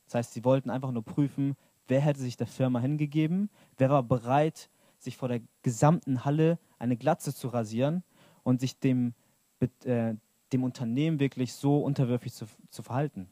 Das 0.05 0.13
heißt, 0.13 0.33
sie 0.33 0.45
wollten 0.45 0.69
einfach 0.69 0.91
nur 0.91 1.03
prüfen, 1.03 1.55
wer 1.87 1.99
hätte 1.99 2.19
sich 2.19 2.37
der 2.37 2.45
Firma 2.45 2.79
hingegeben, 2.79 3.49
wer 3.79 3.89
war 3.89 4.03
bereit, 4.03 4.69
sich 4.99 5.17
vor 5.17 5.29
der 5.29 5.41
gesamten 5.63 6.25
Halle 6.25 6.59
eine 6.77 6.95
Glatze 6.95 7.33
zu 7.33 7.47
rasieren 7.47 8.03
und 8.43 8.59
sich 8.59 8.79
dem, 8.79 9.15
äh, 9.59 10.15
dem 10.51 10.63
Unternehmen 10.63 11.19
wirklich 11.19 11.53
so 11.53 11.79
unterwürfig 11.79 12.33
zu, 12.33 12.45
zu 12.69 12.83
verhalten. 12.83 13.29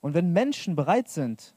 Und 0.00 0.14
wenn 0.14 0.32
Menschen 0.32 0.76
bereit 0.76 1.08
sind, 1.08 1.54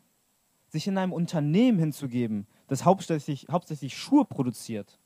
sich 0.69 0.87
in 0.87 0.97
einem 0.97 1.13
Unternehmen 1.13 1.79
hinzugeben, 1.79 2.47
das 2.67 2.85
hauptsächlich, 2.85 3.47
hauptsächlich 3.51 3.97
Schuhe 3.97 4.25
produziert, 4.25 4.99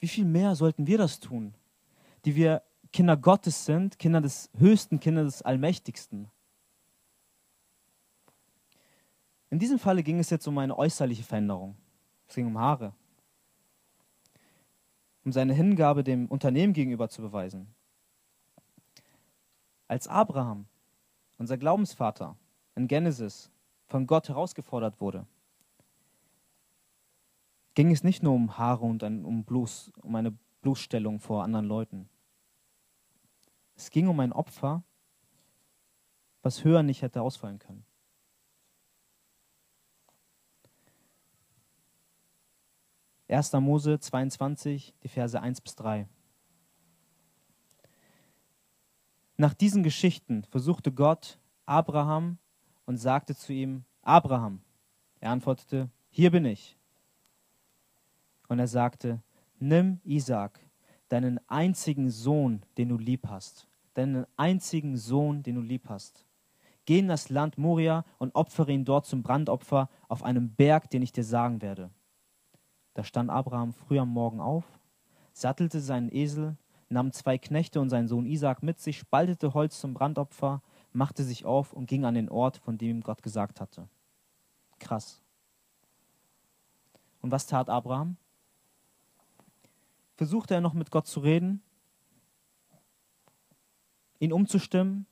wie 0.00 0.08
viel 0.08 0.24
mehr 0.24 0.54
sollten 0.54 0.86
wir 0.86 0.98
das 0.98 1.20
tun, 1.20 1.54
die 2.24 2.36
wir 2.36 2.62
Kinder 2.92 3.16
Gottes 3.16 3.64
sind, 3.64 3.98
Kinder 3.98 4.20
des 4.20 4.50
Höchsten, 4.56 5.00
Kinder 5.00 5.24
des 5.24 5.42
Allmächtigsten? 5.42 6.30
In 9.50 9.58
diesem 9.58 9.78
Falle 9.78 10.02
ging 10.02 10.18
es 10.18 10.30
jetzt 10.30 10.46
um 10.46 10.58
eine 10.58 10.76
äußerliche 10.76 11.22
Veränderung. 11.22 11.76
Es 12.28 12.34
ging 12.34 12.46
um 12.46 12.58
Haare. 12.58 12.92
Um 15.24 15.32
seine 15.32 15.54
Hingabe 15.54 16.04
dem 16.04 16.26
Unternehmen 16.26 16.72
gegenüber 16.72 17.08
zu 17.08 17.22
beweisen. 17.22 17.74
Als 19.88 20.06
Abraham, 20.06 20.66
unser 21.38 21.56
Glaubensvater, 21.56 22.36
in 22.74 22.86
Genesis 22.86 23.50
von 23.86 24.06
Gott 24.06 24.28
herausgefordert 24.28 25.00
wurde, 25.00 25.26
ging 27.74 27.90
es 27.90 28.04
nicht 28.04 28.22
nur 28.22 28.34
um 28.34 28.58
Haare 28.58 28.84
und 28.84 29.02
ein, 29.02 29.24
um, 29.24 29.44
Bloß, 29.44 29.92
um 30.02 30.14
eine 30.14 30.36
Bloßstellung 30.62 31.20
vor 31.20 31.44
anderen 31.44 31.66
Leuten. 31.66 32.08
Es 33.76 33.90
ging 33.90 34.08
um 34.08 34.20
ein 34.20 34.32
Opfer, 34.32 34.82
was 36.42 36.64
höher 36.64 36.82
nicht 36.82 37.02
hätte 37.02 37.22
ausfallen 37.22 37.58
können. 37.58 37.84
1. 43.28 43.52
Mose 43.54 44.00
22, 44.00 44.94
die 45.02 45.08
Verse 45.08 45.40
1 45.40 45.60
bis 45.60 45.76
3. 45.76 46.08
Nach 49.36 49.54
diesen 49.54 49.82
Geschichten 49.82 50.44
versuchte 50.44 50.90
Gott 50.92 51.38
Abraham 51.66 52.38
und 52.86 52.96
sagte 52.96 53.36
zu 53.36 53.52
ihm, 53.52 53.84
Abraham. 54.02 54.62
Er 55.20 55.30
antwortete, 55.30 55.90
hier 56.10 56.30
bin 56.30 56.44
ich. 56.44 56.76
Und 58.48 58.58
er 58.58 58.66
sagte, 58.66 59.22
nimm 59.58 60.00
Isaac, 60.04 60.58
deinen 61.08 61.38
einzigen 61.48 62.10
Sohn, 62.10 62.62
den 62.78 62.88
du 62.88 62.96
lieb 62.96 63.28
hast, 63.28 63.68
deinen 63.94 64.26
einzigen 64.36 64.96
Sohn, 64.96 65.42
den 65.42 65.56
du 65.56 65.60
lieb 65.60 65.88
hast. 65.88 66.24
Geh 66.86 67.00
in 67.00 67.08
das 67.08 67.28
Land 67.28 67.58
Moria 67.58 68.06
und 68.16 68.34
opfere 68.34 68.72
ihn 68.72 68.86
dort 68.86 69.04
zum 69.04 69.22
Brandopfer 69.22 69.90
auf 70.08 70.22
einem 70.22 70.54
Berg, 70.54 70.88
den 70.88 71.02
ich 71.02 71.12
dir 71.12 71.24
sagen 71.24 71.60
werde. 71.60 71.90
Da 72.98 73.04
stand 73.04 73.30
Abraham 73.30 73.72
früh 73.72 74.00
am 74.00 74.08
Morgen 74.08 74.40
auf, 74.40 74.64
sattelte 75.32 75.80
seinen 75.80 76.12
Esel, 76.12 76.56
nahm 76.88 77.12
zwei 77.12 77.38
Knechte 77.38 77.80
und 77.80 77.90
seinen 77.90 78.08
Sohn 78.08 78.26
Isaac 78.26 78.64
mit 78.64 78.80
sich, 78.80 78.98
spaltete 78.98 79.54
Holz 79.54 79.78
zum 79.78 79.94
Brandopfer, 79.94 80.62
machte 80.92 81.22
sich 81.22 81.44
auf 81.44 81.72
und 81.72 81.86
ging 81.86 82.04
an 82.04 82.14
den 82.14 82.28
Ort, 82.28 82.56
von 82.56 82.76
dem 82.76 82.96
ihm 82.96 83.02
Gott 83.02 83.22
gesagt 83.22 83.60
hatte. 83.60 83.88
Krass. 84.80 85.22
Und 87.20 87.30
was 87.30 87.46
tat 87.46 87.70
Abraham? 87.70 88.16
Versuchte 90.16 90.54
er 90.54 90.60
noch 90.60 90.74
mit 90.74 90.90
Gott 90.90 91.06
zu 91.06 91.20
reden, 91.20 91.62
ihn 94.18 94.32
umzustimmen, 94.32 95.06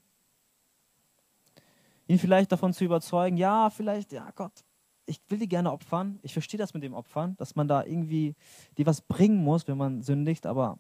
ihn 2.09 2.18
vielleicht 2.18 2.51
davon 2.51 2.72
zu 2.72 2.85
überzeugen, 2.85 3.37
ja, 3.37 3.70
vielleicht, 3.70 4.11
ja 4.11 4.29
Gott, 4.33 4.64
ich 5.07 5.21
will 5.29 5.38
die 5.38 5.49
gerne 5.49 5.73
opfern. 5.73 6.19
Ich 6.23 6.33
verstehe 6.33 6.59
das 6.59 6.75
mit 6.75 6.83
dem 6.83 6.95
Opfern, 6.95 7.37
dass 7.37 7.55
man 7.55 7.69
da 7.69 7.85
irgendwie 7.85 8.35
dir 8.77 8.87
was 8.87 9.01
bringen 9.01 9.42
muss, 9.42 9.66
wenn 9.69 9.79
man 9.79 10.03
sündigt, 10.03 10.47
aber 10.47 10.79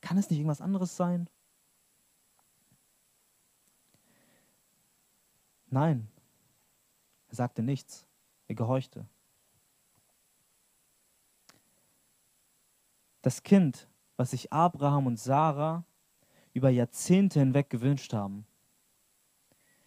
kann 0.00 0.16
es 0.16 0.30
nicht 0.30 0.38
irgendwas 0.38 0.60
anderes 0.60 0.96
sein? 0.96 1.28
Nein, 5.68 6.08
er 7.28 7.36
sagte 7.36 7.62
nichts, 7.62 8.06
er 8.48 8.54
gehorchte. 8.54 9.06
Das 13.22 13.42
Kind, 13.42 13.88
was 14.16 14.30
sich 14.30 14.52
Abraham 14.52 15.06
und 15.06 15.18
Sarah 15.18 15.84
über 16.52 16.70
Jahrzehnte 16.70 17.38
hinweg 17.38 17.70
gewünscht 17.70 18.12
haben, 18.12 18.46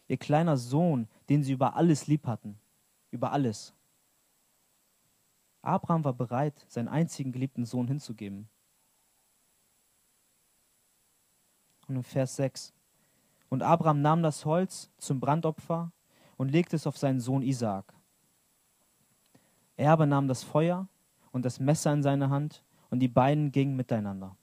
ihr 0.07 0.17
kleiner 0.17 0.55
Sohn, 0.55 1.09
den 1.29 1.43
sie 1.43 1.53
über 1.53 1.75
alles 1.75 2.07
lieb 2.07 2.27
hatten, 2.27 2.59
über 3.13 3.31
alles. 3.31 3.73
Abraham 5.61 6.03
war 6.03 6.13
bereit, 6.13 6.65
seinen 6.67 6.89
einzigen 6.89 7.31
geliebten 7.31 7.65
Sohn 7.65 7.87
hinzugeben. 7.87 8.49
Und 11.87 11.95
in 11.95 12.03
Vers 12.03 12.35
6. 12.35 12.73
Und 13.49 13.61
Abraham 13.61 14.01
nahm 14.01 14.23
das 14.23 14.45
Holz 14.45 14.89
zum 14.97 15.19
Brandopfer 15.19 15.91
und 16.37 16.49
legte 16.49 16.75
es 16.75 16.87
auf 16.87 16.97
seinen 16.97 17.21
Sohn 17.21 17.43
Isaak. 17.43 17.93
Er 19.77 19.91
aber 19.91 20.05
nahm 20.05 20.27
das 20.27 20.43
Feuer 20.43 20.87
und 21.31 21.45
das 21.45 21.59
Messer 21.59 21.93
in 21.93 22.03
seine 22.03 22.29
Hand 22.29 22.63
und 22.89 22.99
die 22.99 23.07
beiden 23.07 23.51
gingen 23.51 23.75
miteinander. 23.75 24.35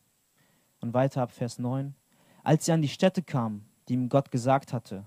Und 0.81 0.95
weiter 0.95 1.23
ab 1.23 1.33
Vers 1.33 1.59
9. 1.59 1.95
Als 2.43 2.65
sie 2.65 2.73
an 2.73 2.83
die 2.83 2.89
Stätte 2.89 3.23
kamen, 3.23 3.69
die 3.89 3.95
ihm 3.95 4.09
Gott 4.09 4.31
gesagt 4.31 4.73
hatte, 4.73 5.05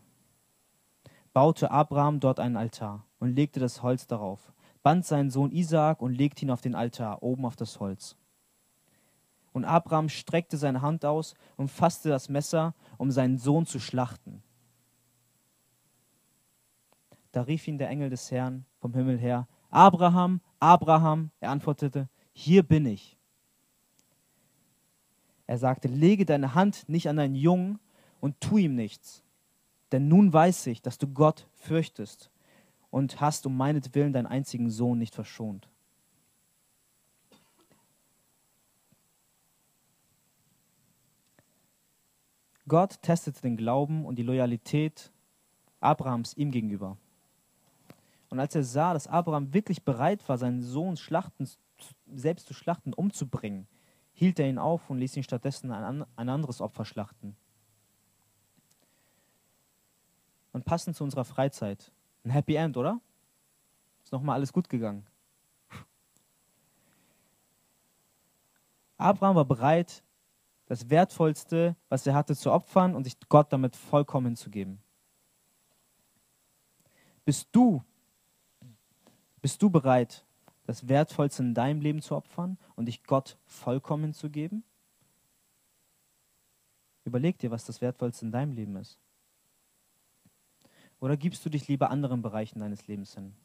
baute 1.33 1.71
Abraham 1.71 2.19
dort 2.19 2.39
einen 2.39 2.57
Altar 2.57 3.05
und 3.23 3.37
legte 3.37 3.61
das 3.61 3.81
Holz 3.81 4.05
darauf, 4.05 4.51
band 4.81 5.05
seinen 5.05 5.29
Sohn 5.29 5.53
Isaak 5.53 6.01
und 6.01 6.11
legte 6.11 6.43
ihn 6.43 6.51
auf 6.51 6.59
den 6.59 6.75
Altar, 6.75 7.23
oben 7.23 7.45
auf 7.45 7.55
das 7.55 7.79
Holz. 7.79 8.17
Und 9.53 9.63
Abraham 9.63 10.09
streckte 10.09 10.57
seine 10.57 10.81
Hand 10.81 11.05
aus 11.05 11.33
und 11.55 11.69
fasste 11.69 12.09
das 12.09 12.27
Messer, 12.27 12.75
um 12.97 13.11
seinen 13.11 13.37
Sohn 13.37 13.65
zu 13.65 13.79
schlachten. 13.79 14.43
Da 17.31 17.43
rief 17.43 17.65
ihn 17.65 17.77
der 17.77 17.87
Engel 17.87 18.09
des 18.09 18.29
Herrn 18.29 18.65
vom 18.81 18.93
Himmel 18.93 19.17
her, 19.17 19.47
Abraham, 19.69 20.41
Abraham, 20.59 21.31
er 21.39 21.51
antwortete, 21.51 22.09
hier 22.33 22.61
bin 22.61 22.85
ich. 22.85 23.17
Er 25.47 25.59
sagte, 25.59 25.87
lege 25.87 26.25
deine 26.25 26.55
Hand 26.55 26.89
nicht 26.89 27.07
an 27.07 27.15
deinen 27.15 27.35
Jungen 27.35 27.79
und 28.19 28.41
tu 28.41 28.57
ihm 28.57 28.75
nichts. 28.75 29.23
Denn 29.93 30.09
nun 30.09 30.33
weiß 30.33 30.67
ich, 30.67 30.81
dass 30.81 30.97
du 30.97 31.07
Gott 31.07 31.47
fürchtest 31.53 32.32
und 32.93 33.19
hast 33.19 33.47
um 33.47 33.57
meinetwillen 33.57 34.13
deinen 34.13 34.27
einzigen 34.27 34.69
Sohn 34.69 34.99
nicht 34.99 35.15
verschont. 35.15 35.67
Gott 42.67 43.01
testete 43.01 43.41
den 43.41 43.57
Glauben 43.57 44.05
und 44.05 44.17
die 44.17 44.23
Loyalität 44.23 45.11
Abrahams 45.79 46.37
ihm 46.37 46.51
gegenüber. 46.51 46.95
Und 48.29 48.39
als 48.39 48.53
er 48.53 48.63
sah, 48.63 48.93
dass 48.93 49.07
Abraham 49.07 49.55
wirklich 49.55 49.83
bereit 49.83 50.29
war, 50.29 50.37
seinen 50.37 50.61
Sohn 50.61 50.95
schlachten, 50.95 51.49
selbst 52.13 52.45
zu 52.45 52.53
schlachten, 52.53 52.93
umzubringen, 52.93 53.65
hielt 54.13 54.37
er 54.37 54.47
ihn 54.47 54.59
auf 54.59 54.91
und 54.91 54.99
ließ 54.99 55.17
ihn 55.17 55.23
stattdessen 55.23 55.71
ein, 55.71 56.05
ein 56.15 56.29
anderes 56.29 56.61
Opfer 56.61 56.85
schlachten. 56.85 57.35
Und 60.51 60.63
passend 60.63 60.95
zu 60.95 61.03
unserer 61.03 61.25
Freizeit 61.25 61.91
ein 62.23 62.31
Happy 62.31 62.55
End, 62.55 62.77
oder? 62.77 62.99
Ist 64.03 64.11
nochmal 64.11 64.35
alles 64.35 64.53
gut 64.53 64.69
gegangen. 64.69 65.05
Abraham 68.97 69.35
war 69.35 69.45
bereit, 69.45 70.03
das 70.67 70.89
Wertvollste, 70.89 71.75
was 71.89 72.07
er 72.07 72.13
hatte, 72.13 72.35
zu 72.35 72.51
opfern 72.51 72.95
und 72.95 73.03
sich 73.03 73.17
Gott 73.27 73.51
damit 73.51 73.75
vollkommen 73.75 74.35
zu 74.35 74.49
geben. 74.49 74.81
Bist 77.25 77.49
du, 77.51 77.83
bist 79.41 79.61
du 79.61 79.69
bereit, 79.69 80.25
das 80.65 80.87
Wertvollste 80.87 81.43
in 81.43 81.53
deinem 81.53 81.81
Leben 81.81 82.01
zu 82.01 82.15
opfern 82.15 82.57
und 82.75 82.85
dich 82.85 83.03
Gott 83.03 83.37
vollkommen 83.45 84.13
zu 84.13 84.29
geben? 84.29 84.63
Überleg 87.05 87.37
dir, 87.39 87.51
was 87.51 87.65
das 87.65 87.81
Wertvollste 87.81 88.25
in 88.25 88.31
deinem 88.31 88.53
Leben 88.53 88.77
ist. 88.77 89.02
Oder 91.03 91.17
gibst 91.17 91.45
du 91.45 91.49
dich 91.49 91.67
lieber 91.67 91.89
anderen 91.89 92.21
Bereichen 92.21 92.59
deines 92.59 92.87
Lebens 92.87 93.13
hin? 93.13 93.35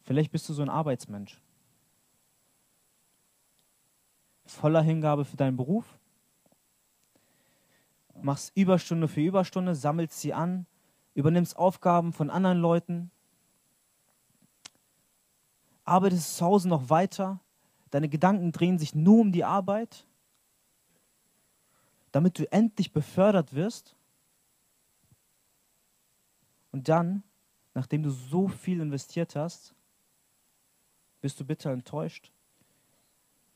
Vielleicht 0.00 0.32
bist 0.32 0.48
du 0.48 0.54
so 0.54 0.62
ein 0.62 0.70
Arbeitsmensch. 0.70 1.38
Voller 4.46 4.80
Hingabe 4.80 5.26
für 5.26 5.36
deinen 5.36 5.58
Beruf. 5.58 5.98
Machst 8.22 8.50
Überstunde 8.56 9.08
für 9.08 9.20
Überstunde, 9.20 9.74
sammelst 9.74 10.18
sie 10.18 10.32
an, 10.32 10.64
übernimmst 11.12 11.54
Aufgaben 11.58 12.14
von 12.14 12.30
anderen 12.30 12.60
Leuten, 12.60 13.10
arbeitest 15.84 16.38
zu 16.38 16.46
Hause 16.46 16.66
noch 16.66 16.88
weiter, 16.88 17.40
deine 17.90 18.08
Gedanken 18.08 18.52
drehen 18.52 18.78
sich 18.78 18.94
nur 18.94 19.20
um 19.20 19.32
die 19.32 19.44
Arbeit, 19.44 20.06
damit 22.12 22.38
du 22.38 22.50
endlich 22.52 22.92
befördert 22.92 23.54
wirst. 23.54 23.96
Und 26.72 26.88
dann, 26.88 27.22
nachdem 27.74 28.02
du 28.02 28.10
so 28.10 28.48
viel 28.48 28.80
investiert 28.80 29.36
hast, 29.36 29.74
bist 31.20 31.38
du 31.38 31.44
bitter 31.44 31.70
enttäuscht, 31.70 32.32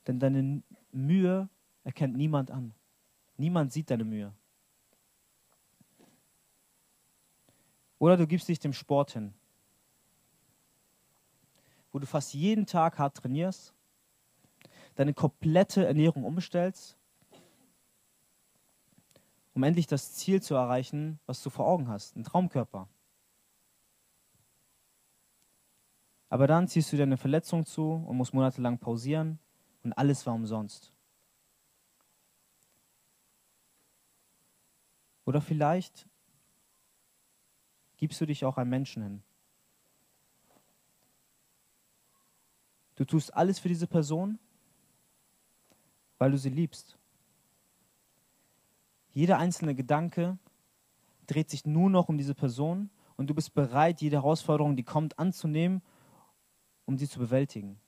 denn 0.06 0.18
deine 0.18 0.62
Mühe 0.92 1.48
erkennt 1.82 2.16
niemand 2.16 2.50
an. 2.50 2.74
Niemand 3.36 3.72
sieht 3.72 3.90
deine 3.90 4.04
Mühe. 4.04 4.32
Oder 7.98 8.16
du 8.16 8.26
gibst 8.26 8.48
dich 8.48 8.58
dem 8.58 8.72
Sport 8.72 9.12
hin, 9.12 9.32
wo 11.90 11.98
du 11.98 12.06
fast 12.06 12.34
jeden 12.34 12.66
Tag 12.66 12.98
hart 12.98 13.16
trainierst, 13.16 13.72
deine 14.94 15.14
komplette 15.14 15.86
Ernährung 15.86 16.24
umstellst, 16.24 16.96
um 19.54 19.62
endlich 19.62 19.86
das 19.86 20.12
Ziel 20.14 20.42
zu 20.42 20.54
erreichen, 20.54 21.20
was 21.26 21.42
du 21.42 21.48
vor 21.48 21.66
Augen 21.66 21.88
hast, 21.88 22.16
einen 22.16 22.24
Traumkörper. 22.24 22.88
Aber 26.28 26.48
dann 26.48 26.66
ziehst 26.66 26.92
du 26.92 26.96
dir 26.96 27.04
eine 27.04 27.16
Verletzung 27.16 27.64
zu 27.64 27.92
und 27.92 28.16
musst 28.16 28.34
monatelang 28.34 28.78
pausieren 28.78 29.38
und 29.84 29.92
alles 29.92 30.26
war 30.26 30.34
umsonst. 30.34 30.92
Oder 35.24 35.40
vielleicht 35.40 36.08
gibst 37.96 38.20
du 38.20 38.26
dich 38.26 38.44
auch 38.44 38.58
einem 38.58 38.70
Menschen 38.70 39.02
hin. 39.02 39.22
Du 42.96 43.04
tust 43.04 43.32
alles 43.34 43.58
für 43.58 43.68
diese 43.68 43.86
Person, 43.86 44.38
weil 46.18 46.32
du 46.32 46.38
sie 46.38 46.50
liebst. 46.50 46.98
Jeder 49.14 49.38
einzelne 49.38 49.74
Gedanke 49.74 50.38
dreht 51.27 51.48
sich 51.48 51.64
nur 51.64 51.88
noch 51.88 52.11
um 52.11 52.18
diese 52.18 52.35
Person 52.35 52.90
und 53.16 53.29
du 53.31 53.35
bist 53.35 53.55
bereit, 53.55 54.03
jede 54.03 54.16
Herausforderung, 54.16 54.77
die 54.77 54.83
kommt, 54.83 55.18
anzunehmen, 55.18 55.81
um 56.85 56.98
sie 56.98 57.09
zu 57.09 57.18
bewältigen. 57.18 57.79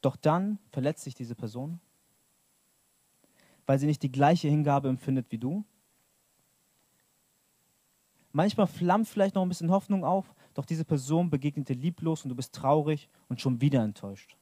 Doch 0.00 0.14
dann 0.14 0.58
verletzt 0.70 1.02
sich 1.02 1.14
diese 1.14 1.34
Person, 1.34 1.80
weil 3.66 3.80
sie 3.80 3.86
nicht 3.86 4.02
die 4.02 4.12
gleiche 4.12 4.48
Hingabe 4.48 4.88
empfindet 4.88 5.26
wie 5.30 5.38
du 5.38 5.64
Manchmal 8.32 8.66
flammt 8.66 9.08
vielleicht 9.08 9.34
noch 9.34 9.42
ein 9.42 9.48
bisschen 9.48 9.70
Hoffnung 9.70 10.04
auf, 10.04 10.34
doch 10.54 10.64
diese 10.64 10.86
Person 10.86 11.28
begegnet 11.28 11.68
dir 11.68 11.76
lieblos 11.76 12.24
und 12.24 12.30
du 12.30 12.34
bist 12.34 12.54
traurig 12.54 13.08
und 13.28 13.40
schon 13.40 13.60
wieder 13.60 13.84
enttäuscht. 13.84 14.36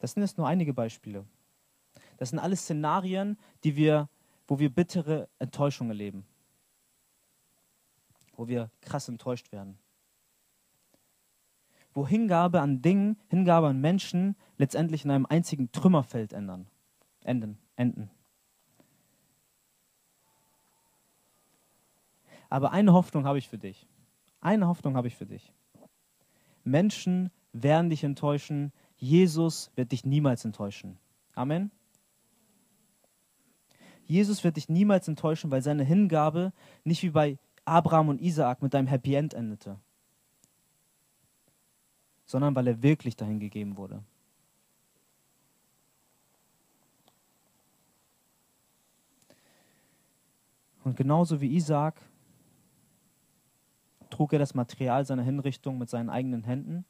Das 0.00 0.12
sind 0.12 0.22
jetzt 0.22 0.38
nur 0.38 0.48
einige 0.48 0.74
Beispiele. 0.74 1.24
Das 2.16 2.30
sind 2.30 2.38
alles 2.38 2.62
Szenarien, 2.62 3.38
die 3.64 3.76
wir, 3.76 4.08
wo 4.46 4.58
wir 4.58 4.70
bittere 4.70 5.28
Enttäuschung 5.38 5.88
erleben. 5.88 6.26
Wo 8.36 8.48
wir 8.48 8.70
krass 8.80 9.08
enttäuscht 9.08 9.52
werden. 9.52 9.78
Wo 11.92 12.06
Hingabe 12.06 12.60
an 12.60 12.82
Dingen, 12.82 13.18
Hingabe 13.28 13.68
an 13.68 13.80
Menschen 13.80 14.36
letztendlich 14.58 15.04
in 15.04 15.10
einem 15.10 15.26
einzigen 15.26 15.72
Trümmerfeld 15.72 16.32
ändern, 16.32 16.66
enden, 17.24 17.58
enden. 17.76 18.10
Aber 22.48 22.72
eine 22.72 22.92
Hoffnung 22.92 23.24
habe 23.24 23.38
ich 23.38 23.48
für 23.48 23.58
dich. 23.58 23.86
Eine 24.40 24.68
Hoffnung 24.68 24.96
habe 24.96 25.08
ich 25.08 25.16
für 25.16 25.26
dich. 25.26 25.52
Menschen 26.64 27.30
werden 27.52 27.90
dich 27.90 28.04
enttäuschen. 28.04 28.72
Jesus 28.96 29.70
wird 29.74 29.92
dich 29.92 30.04
niemals 30.04 30.44
enttäuschen. 30.44 30.98
Amen. 31.34 31.70
Jesus 34.06 34.44
wird 34.44 34.56
dich 34.56 34.68
niemals 34.68 35.08
enttäuschen, 35.08 35.50
weil 35.50 35.62
seine 35.62 35.84
Hingabe 35.84 36.52
nicht 36.84 37.02
wie 37.02 37.10
bei 37.10 37.38
Abraham 37.64 38.08
und 38.08 38.20
Isaak 38.20 38.62
mit 38.62 38.74
einem 38.74 38.86
Happy 38.86 39.14
End 39.14 39.34
endete, 39.34 39.78
sondern 42.24 42.54
weil 42.54 42.68
er 42.68 42.82
wirklich 42.82 43.16
dahin 43.16 43.40
gegeben 43.40 43.76
wurde. 43.76 44.02
Und 50.84 50.96
genauso 50.96 51.40
wie 51.40 51.56
Isaak 51.56 52.00
trug 54.08 54.32
er 54.32 54.38
das 54.38 54.54
Material 54.54 55.04
seiner 55.04 55.24
Hinrichtung 55.24 55.78
mit 55.78 55.90
seinen 55.90 56.10
eigenen 56.10 56.44
Händen. 56.44 56.84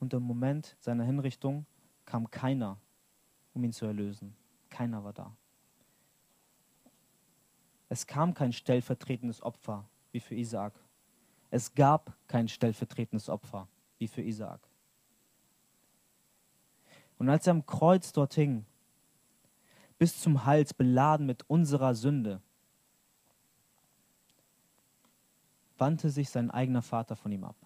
Und 0.00 0.12
im 0.12 0.24
Moment 0.24 0.76
seiner 0.80 1.04
Hinrichtung 1.04 1.66
kam 2.04 2.32
keiner, 2.32 2.78
um 3.56 3.64
ihn 3.64 3.72
zu 3.72 3.86
erlösen. 3.86 4.36
Keiner 4.68 5.02
war 5.02 5.14
da. 5.14 5.34
Es 7.88 8.06
kam 8.06 8.34
kein 8.34 8.52
stellvertretendes 8.52 9.42
Opfer 9.42 9.88
wie 10.12 10.20
für 10.20 10.34
Isaak. 10.34 10.74
Es 11.50 11.74
gab 11.74 12.14
kein 12.28 12.48
stellvertretendes 12.48 13.30
Opfer 13.30 13.66
wie 13.98 14.08
für 14.08 14.22
Isaak. 14.22 14.60
Und 17.18 17.30
als 17.30 17.46
er 17.46 17.52
am 17.52 17.64
Kreuz 17.64 18.12
dort 18.12 18.34
hing, 18.34 18.66
bis 19.98 20.20
zum 20.20 20.44
Hals 20.44 20.74
beladen 20.74 21.24
mit 21.24 21.48
unserer 21.48 21.94
Sünde, 21.94 22.42
wandte 25.78 26.10
sich 26.10 26.28
sein 26.28 26.50
eigener 26.50 26.82
Vater 26.82 27.16
von 27.16 27.32
ihm 27.32 27.44
ab. 27.44 27.56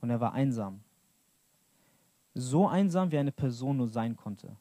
Und 0.00 0.10
er 0.10 0.20
war 0.20 0.32
einsam. 0.32 0.82
So 2.40 2.68
einsam, 2.68 3.10
wie 3.10 3.18
eine 3.18 3.32
Person 3.32 3.78
nur 3.78 3.88
sein 3.88 4.16
konnte. 4.16 4.56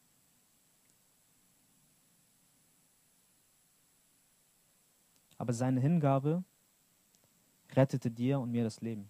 Aber 5.37 5.53
seine 5.53 5.79
Hingabe 5.79 6.43
rettete 7.75 8.09
dir 8.09 8.39
und 8.39 8.49
mir 8.49 8.63
das 8.63 8.81
Leben. 8.81 9.07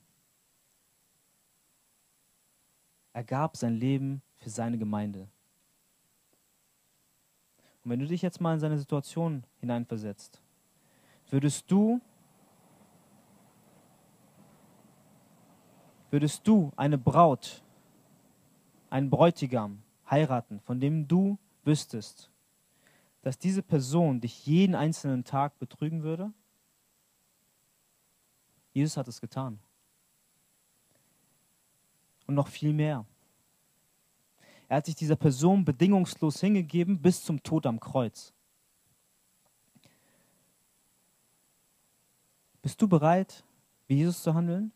Er 3.14 3.24
gab 3.24 3.56
sein 3.56 3.74
Leben 3.74 4.22
für 4.36 4.50
seine 4.50 4.78
Gemeinde. 4.78 5.30
Und 7.86 7.92
wenn 7.92 8.02
du 8.02 8.06
dich 8.06 8.22
jetzt 8.22 8.42
mal 8.42 8.56
in 8.56 8.60
seine 8.60 8.78
Situation 8.78 9.46
hineinversetzt, 9.62 10.42
würdest 11.30 11.72
du, 11.72 12.02
würdest 16.12 16.46
du 16.46 16.74
eine 16.76 16.98
Braut, 16.98 17.64
einen 18.90 19.10
Bräutigam 19.10 19.84
heiraten, 20.10 20.60
von 20.62 20.80
dem 20.80 21.08
du 21.08 21.38
wüsstest, 21.64 22.32
dass 23.22 23.38
diese 23.38 23.62
Person 23.62 24.22
dich 24.22 24.46
jeden 24.46 24.76
einzelnen 24.76 25.24
Tag 25.24 25.60
betrügen 25.60 26.04
würde? 26.04 26.32
Jesus 28.74 28.98
hat 28.98 29.08
es 29.08 29.20
getan. 29.20 29.60
und 32.28 32.36
noch 32.36 32.50
viel 32.50 32.74
mehr. 32.74 33.06
Er 34.68 34.78
hat 34.78 34.86
sich 34.86 34.96
dieser 34.96 35.16
Person 35.16 35.64
bedingungslos 35.64 36.42
hingegeben 36.42 37.02
bis 37.02 37.24
zum 37.24 37.42
Tod 37.42 37.66
am 37.66 37.80
Kreuz. 37.80 38.34
Bist 42.62 42.82
du 42.82 42.88
bereit, 42.88 43.46
wie 43.88 43.96
Jesus 43.96 44.22
zu 44.22 44.34
handeln? 44.34 44.74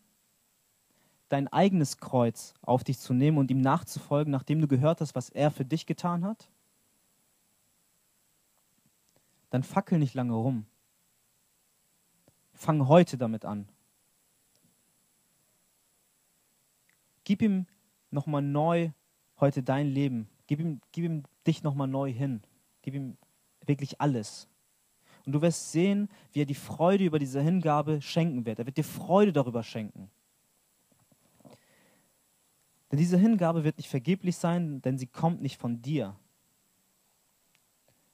Dein 1.32 1.48
eigenes 1.48 1.96
Kreuz 1.96 2.52
auf 2.60 2.84
dich 2.84 2.98
zu 2.98 3.14
nehmen 3.14 3.38
und 3.38 3.50
ihm 3.50 3.62
nachzufolgen, 3.62 4.30
nachdem 4.30 4.60
du 4.60 4.68
gehört 4.68 5.00
hast, 5.00 5.14
was 5.14 5.30
er 5.30 5.50
für 5.50 5.64
dich 5.64 5.86
getan 5.86 6.26
hat? 6.26 6.50
Dann 9.48 9.62
fackel 9.62 9.98
nicht 9.98 10.12
lange 10.12 10.34
rum. 10.34 10.66
Fang 12.52 12.86
heute 12.86 13.16
damit 13.16 13.46
an. 13.46 13.66
Gib 17.24 17.40
ihm 17.40 17.64
nochmal 18.10 18.42
neu 18.42 18.90
heute 19.40 19.62
dein 19.62 19.86
Leben. 19.88 20.28
Gib 20.46 20.60
ihm, 20.60 20.82
gib 20.92 21.06
ihm 21.06 21.22
dich 21.46 21.62
nochmal 21.62 21.88
neu 21.88 22.12
hin. 22.12 22.42
Gib 22.82 22.92
ihm 22.92 23.16
wirklich 23.64 24.02
alles. 24.02 24.48
Und 25.24 25.32
du 25.32 25.40
wirst 25.40 25.72
sehen, 25.72 26.10
wie 26.32 26.42
er 26.42 26.46
die 26.46 26.54
Freude 26.54 27.04
über 27.04 27.18
diese 27.18 27.40
Hingabe 27.40 28.02
schenken 28.02 28.44
wird. 28.44 28.58
Er 28.58 28.66
wird 28.66 28.76
dir 28.76 28.84
Freude 28.84 29.32
darüber 29.32 29.62
schenken. 29.62 30.10
Denn 32.92 32.98
diese 32.98 33.16
Hingabe 33.16 33.64
wird 33.64 33.78
nicht 33.78 33.88
vergeblich 33.88 34.36
sein, 34.36 34.82
denn 34.82 34.98
sie 34.98 35.06
kommt 35.06 35.40
nicht 35.40 35.58
von 35.58 35.80
dir. 35.80 36.14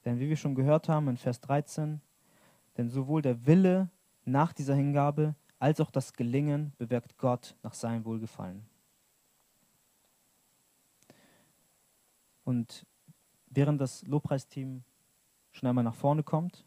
Denn 0.04 0.20
wie 0.20 0.28
wir 0.28 0.36
schon 0.36 0.54
gehört 0.54 0.88
haben 0.88 1.08
in 1.08 1.16
Vers 1.16 1.40
13, 1.40 2.00
denn 2.76 2.88
sowohl 2.88 3.20
der 3.20 3.44
Wille 3.44 3.90
nach 4.24 4.52
dieser 4.52 4.76
Hingabe 4.76 5.34
als 5.58 5.80
auch 5.80 5.90
das 5.90 6.12
Gelingen 6.12 6.72
bewirkt 6.78 7.18
Gott 7.18 7.56
nach 7.64 7.74
seinem 7.74 8.04
Wohlgefallen. 8.04 8.64
Und 12.44 12.86
während 13.46 13.80
das 13.80 14.06
Lobpreisteam 14.06 14.84
schon 15.50 15.68
einmal 15.68 15.82
nach 15.82 15.96
vorne 15.96 16.22
kommt, 16.22 16.64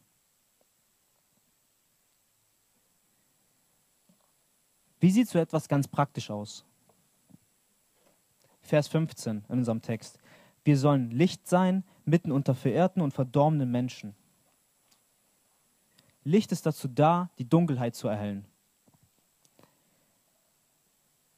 wie 4.99 5.11
sieht 5.11 5.29
so 5.29 5.39
etwas 5.39 5.69
ganz 5.69 5.87
praktisch 5.87 6.29
aus? 6.29 6.65
Vers 8.61 8.87
15 8.87 9.45
in 9.49 9.57
unserem 9.59 9.81
Text. 9.81 10.19
Wir 10.63 10.77
sollen 10.77 11.11
Licht 11.11 11.47
sein 11.47 11.83
mitten 12.05 12.31
unter 12.31 12.55
verehrten 12.55 13.01
und 13.01 13.13
verdorbenen 13.13 13.71
Menschen. 13.71 14.15
Licht 16.23 16.51
ist 16.51 16.65
dazu 16.65 16.87
da, 16.87 17.31
die 17.39 17.49
Dunkelheit 17.49 17.95
zu 17.95 18.07
erhellen. 18.07 18.45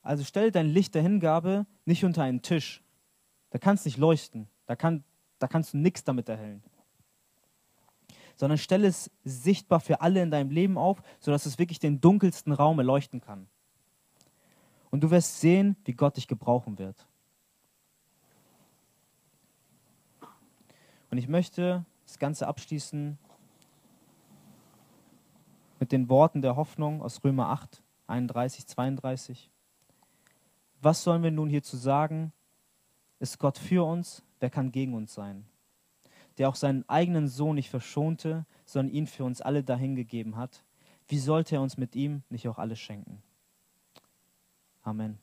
Also 0.01 0.25
stell 0.25 0.51
dein 0.51 0.67
Licht 0.67 0.95
der 0.95 1.01
Hingabe 1.01 1.65
nicht 1.85 2.03
unter 2.03 2.23
einen 2.23 2.41
Tisch, 2.41 2.83
da 3.49 3.59
kannst 3.59 3.85
du 3.85 3.89
nicht 3.89 3.97
leuchten. 3.97 4.47
Da, 4.65 4.75
kann, 4.75 5.03
da 5.39 5.47
kannst 5.47 5.73
du 5.73 5.77
nichts 5.77 6.03
damit 6.03 6.27
erhellen. 6.27 6.63
Sondern 8.35 8.57
stelle 8.57 8.87
es 8.87 9.11
sichtbar 9.23 9.79
für 9.79 10.01
alle 10.01 10.21
in 10.21 10.31
deinem 10.31 10.49
Leben 10.49 10.77
auf, 10.77 11.01
sodass 11.19 11.45
es 11.45 11.59
wirklich 11.59 11.79
den 11.79 12.01
dunkelsten 12.01 12.51
Raum 12.51 12.79
erleuchten 12.79 13.21
kann. 13.21 13.47
Und 14.89 15.01
du 15.01 15.11
wirst 15.11 15.39
sehen, 15.39 15.75
wie 15.85 15.93
Gott 15.93 16.17
dich 16.17 16.27
gebrauchen 16.27 16.79
wird. 16.79 17.07
Und 21.13 21.19
ich 21.19 21.27
möchte 21.27 21.85
das 22.07 22.17
Ganze 22.17 22.47
abschließen 22.47 23.19
mit 25.79 25.91
den 25.91 26.09
Worten 26.09 26.41
der 26.41 26.55
Hoffnung 26.55 27.03
aus 27.03 27.23
Römer 27.23 27.49
8, 27.49 27.83
31, 28.07 28.65
32. 28.65 29.51
Was 30.81 31.03
sollen 31.03 31.21
wir 31.21 31.29
nun 31.29 31.51
hierzu 31.51 31.77
sagen? 31.77 32.33
Ist 33.19 33.37
Gott 33.37 33.59
für 33.59 33.85
uns, 33.85 34.23
wer 34.39 34.49
kann 34.49 34.71
gegen 34.71 34.95
uns 34.95 35.13
sein? 35.13 35.45
Der 36.39 36.49
auch 36.49 36.55
seinen 36.55 36.83
eigenen 36.89 37.27
Sohn 37.27 37.57
nicht 37.57 37.69
verschonte, 37.69 38.47
sondern 38.65 38.95
ihn 38.95 39.05
für 39.05 39.23
uns 39.23 39.39
alle 39.39 39.63
dahingegeben 39.63 40.35
hat. 40.35 40.63
Wie 41.07 41.19
sollte 41.19 41.57
er 41.57 41.61
uns 41.61 41.77
mit 41.77 41.95
ihm 41.95 42.23
nicht 42.31 42.47
auch 42.47 42.57
alles 42.57 42.79
schenken? 42.79 43.21
Amen. 44.81 45.19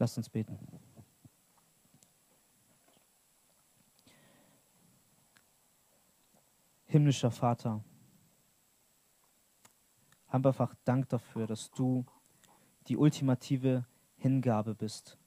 Lasst 0.00 0.16
uns 0.16 0.28
beten. 0.28 0.58
Himmlischer 6.96 7.30
Vater, 7.30 7.84
haben 10.28 10.44
wir 10.44 10.48
einfach 10.48 10.74
Dank 10.84 11.08
dafür, 11.08 11.46
dass 11.46 11.70
du 11.70 12.04
die 12.88 12.96
ultimative 12.96 13.86
Hingabe 14.16 14.74
bist 14.74 15.18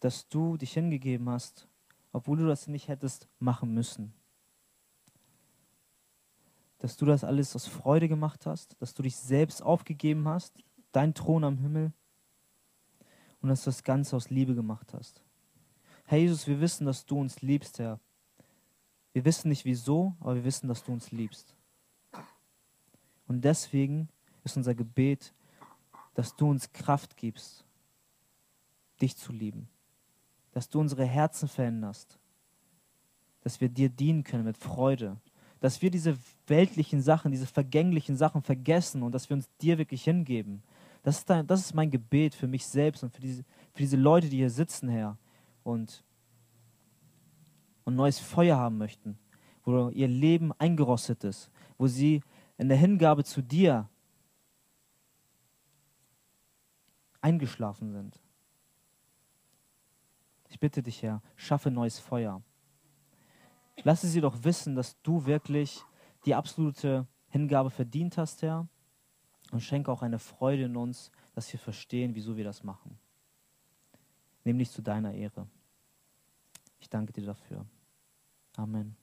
dass 0.00 0.28
du 0.28 0.56
dich 0.56 0.72
hingegeben 0.72 1.28
hast, 1.28 1.66
obwohl 2.12 2.38
du 2.38 2.46
das 2.46 2.68
nicht 2.68 2.88
hättest 2.88 3.28
machen 3.38 3.74
müssen. 3.74 4.12
Dass 6.78 6.96
du 6.96 7.06
das 7.06 7.24
alles 7.24 7.56
aus 7.56 7.66
Freude 7.66 8.08
gemacht 8.08 8.46
hast, 8.46 8.80
dass 8.80 8.94
du 8.94 9.02
dich 9.02 9.16
selbst 9.16 9.62
aufgegeben 9.62 10.28
hast, 10.28 10.62
dein 10.92 11.14
Thron 11.14 11.44
am 11.44 11.58
Himmel, 11.58 11.92
und 13.40 13.48
dass 13.48 13.64
du 13.64 13.70
das 13.70 13.84
Ganze 13.84 14.16
aus 14.16 14.30
Liebe 14.30 14.54
gemacht 14.54 14.92
hast. 14.94 15.22
Herr 16.04 16.18
Jesus, 16.18 16.46
wir 16.46 16.60
wissen, 16.60 16.86
dass 16.86 17.04
du 17.04 17.18
uns 17.18 17.42
liebst, 17.42 17.78
Herr. 17.78 18.00
Wir 19.16 19.24
wissen 19.24 19.48
nicht 19.48 19.64
wieso, 19.64 20.14
aber 20.20 20.34
wir 20.34 20.44
wissen, 20.44 20.68
dass 20.68 20.84
du 20.84 20.92
uns 20.92 21.10
liebst. 21.10 21.54
Und 23.26 23.42
deswegen 23.42 24.10
ist 24.44 24.56
unser 24.56 24.74
Gebet, 24.74 25.32
dass 26.12 26.36
du 26.36 26.50
uns 26.50 26.72
Kraft 26.72 27.16
gibst, 27.16 27.64
dich 29.00 29.16
zu 29.16 29.32
lieben 29.32 29.68
dass 30.56 30.70
du 30.70 30.80
unsere 30.80 31.04
Herzen 31.04 31.48
veränderst, 31.50 32.18
dass 33.42 33.60
wir 33.60 33.68
dir 33.68 33.90
dienen 33.90 34.24
können 34.24 34.44
mit 34.44 34.56
Freude, 34.56 35.18
dass 35.60 35.82
wir 35.82 35.90
diese 35.90 36.16
weltlichen 36.46 37.02
Sachen, 37.02 37.30
diese 37.30 37.46
vergänglichen 37.46 38.16
Sachen 38.16 38.40
vergessen 38.40 39.02
und 39.02 39.12
dass 39.12 39.28
wir 39.28 39.36
uns 39.36 39.50
dir 39.60 39.76
wirklich 39.76 40.04
hingeben. 40.04 40.62
Das 41.02 41.18
ist, 41.18 41.28
dein, 41.28 41.46
das 41.46 41.60
ist 41.60 41.74
mein 41.74 41.90
Gebet 41.90 42.34
für 42.34 42.46
mich 42.46 42.66
selbst 42.66 43.02
und 43.02 43.12
für 43.12 43.20
diese, 43.20 43.42
für 43.74 43.82
diese 43.82 43.98
Leute, 43.98 44.30
die 44.30 44.38
hier 44.38 44.48
sitzen, 44.48 44.88
Herr, 44.88 45.18
und, 45.62 46.02
und 47.86 47.94
neues 47.94 48.18
Feuer 48.18 48.58
haben 48.58 48.76
möchten, 48.76 49.18
wo 49.64 49.88
ihr 49.88 50.08
Leben 50.08 50.52
eingerostet 50.58 51.24
ist, 51.24 51.50
wo 51.78 51.86
sie 51.86 52.22
in 52.58 52.68
der 52.68 52.76
Hingabe 52.76 53.24
zu 53.24 53.42
dir 53.42 53.88
eingeschlafen 57.20 57.92
sind. 57.92 58.20
Ich 60.48 60.60
bitte 60.60 60.82
dich, 60.82 61.02
Herr, 61.02 61.22
schaffe 61.36 61.70
neues 61.70 61.98
Feuer. 61.98 62.42
Lasse 63.82 64.08
sie 64.08 64.20
doch 64.20 64.44
wissen, 64.44 64.74
dass 64.74 65.00
du 65.02 65.24
wirklich 65.24 65.82
die 66.24 66.34
absolute 66.34 67.06
Hingabe 67.28 67.70
verdient 67.70 68.18
hast, 68.18 68.42
Herr. 68.42 68.68
Und 69.52 69.60
schenke 69.60 69.92
auch 69.92 70.02
eine 70.02 70.18
Freude 70.18 70.64
in 70.64 70.76
uns, 70.76 71.12
dass 71.34 71.52
wir 71.52 71.60
verstehen, 71.60 72.14
wieso 72.14 72.36
wir 72.36 72.44
das 72.44 72.64
machen. 72.64 72.98
Nämlich 74.44 74.70
zu 74.70 74.82
deiner 74.82 75.12
Ehre. 75.12 75.46
Ich 76.80 76.88
danke 76.88 77.12
dir 77.12 77.26
dafür. 77.26 77.64
Amen. 78.58 78.96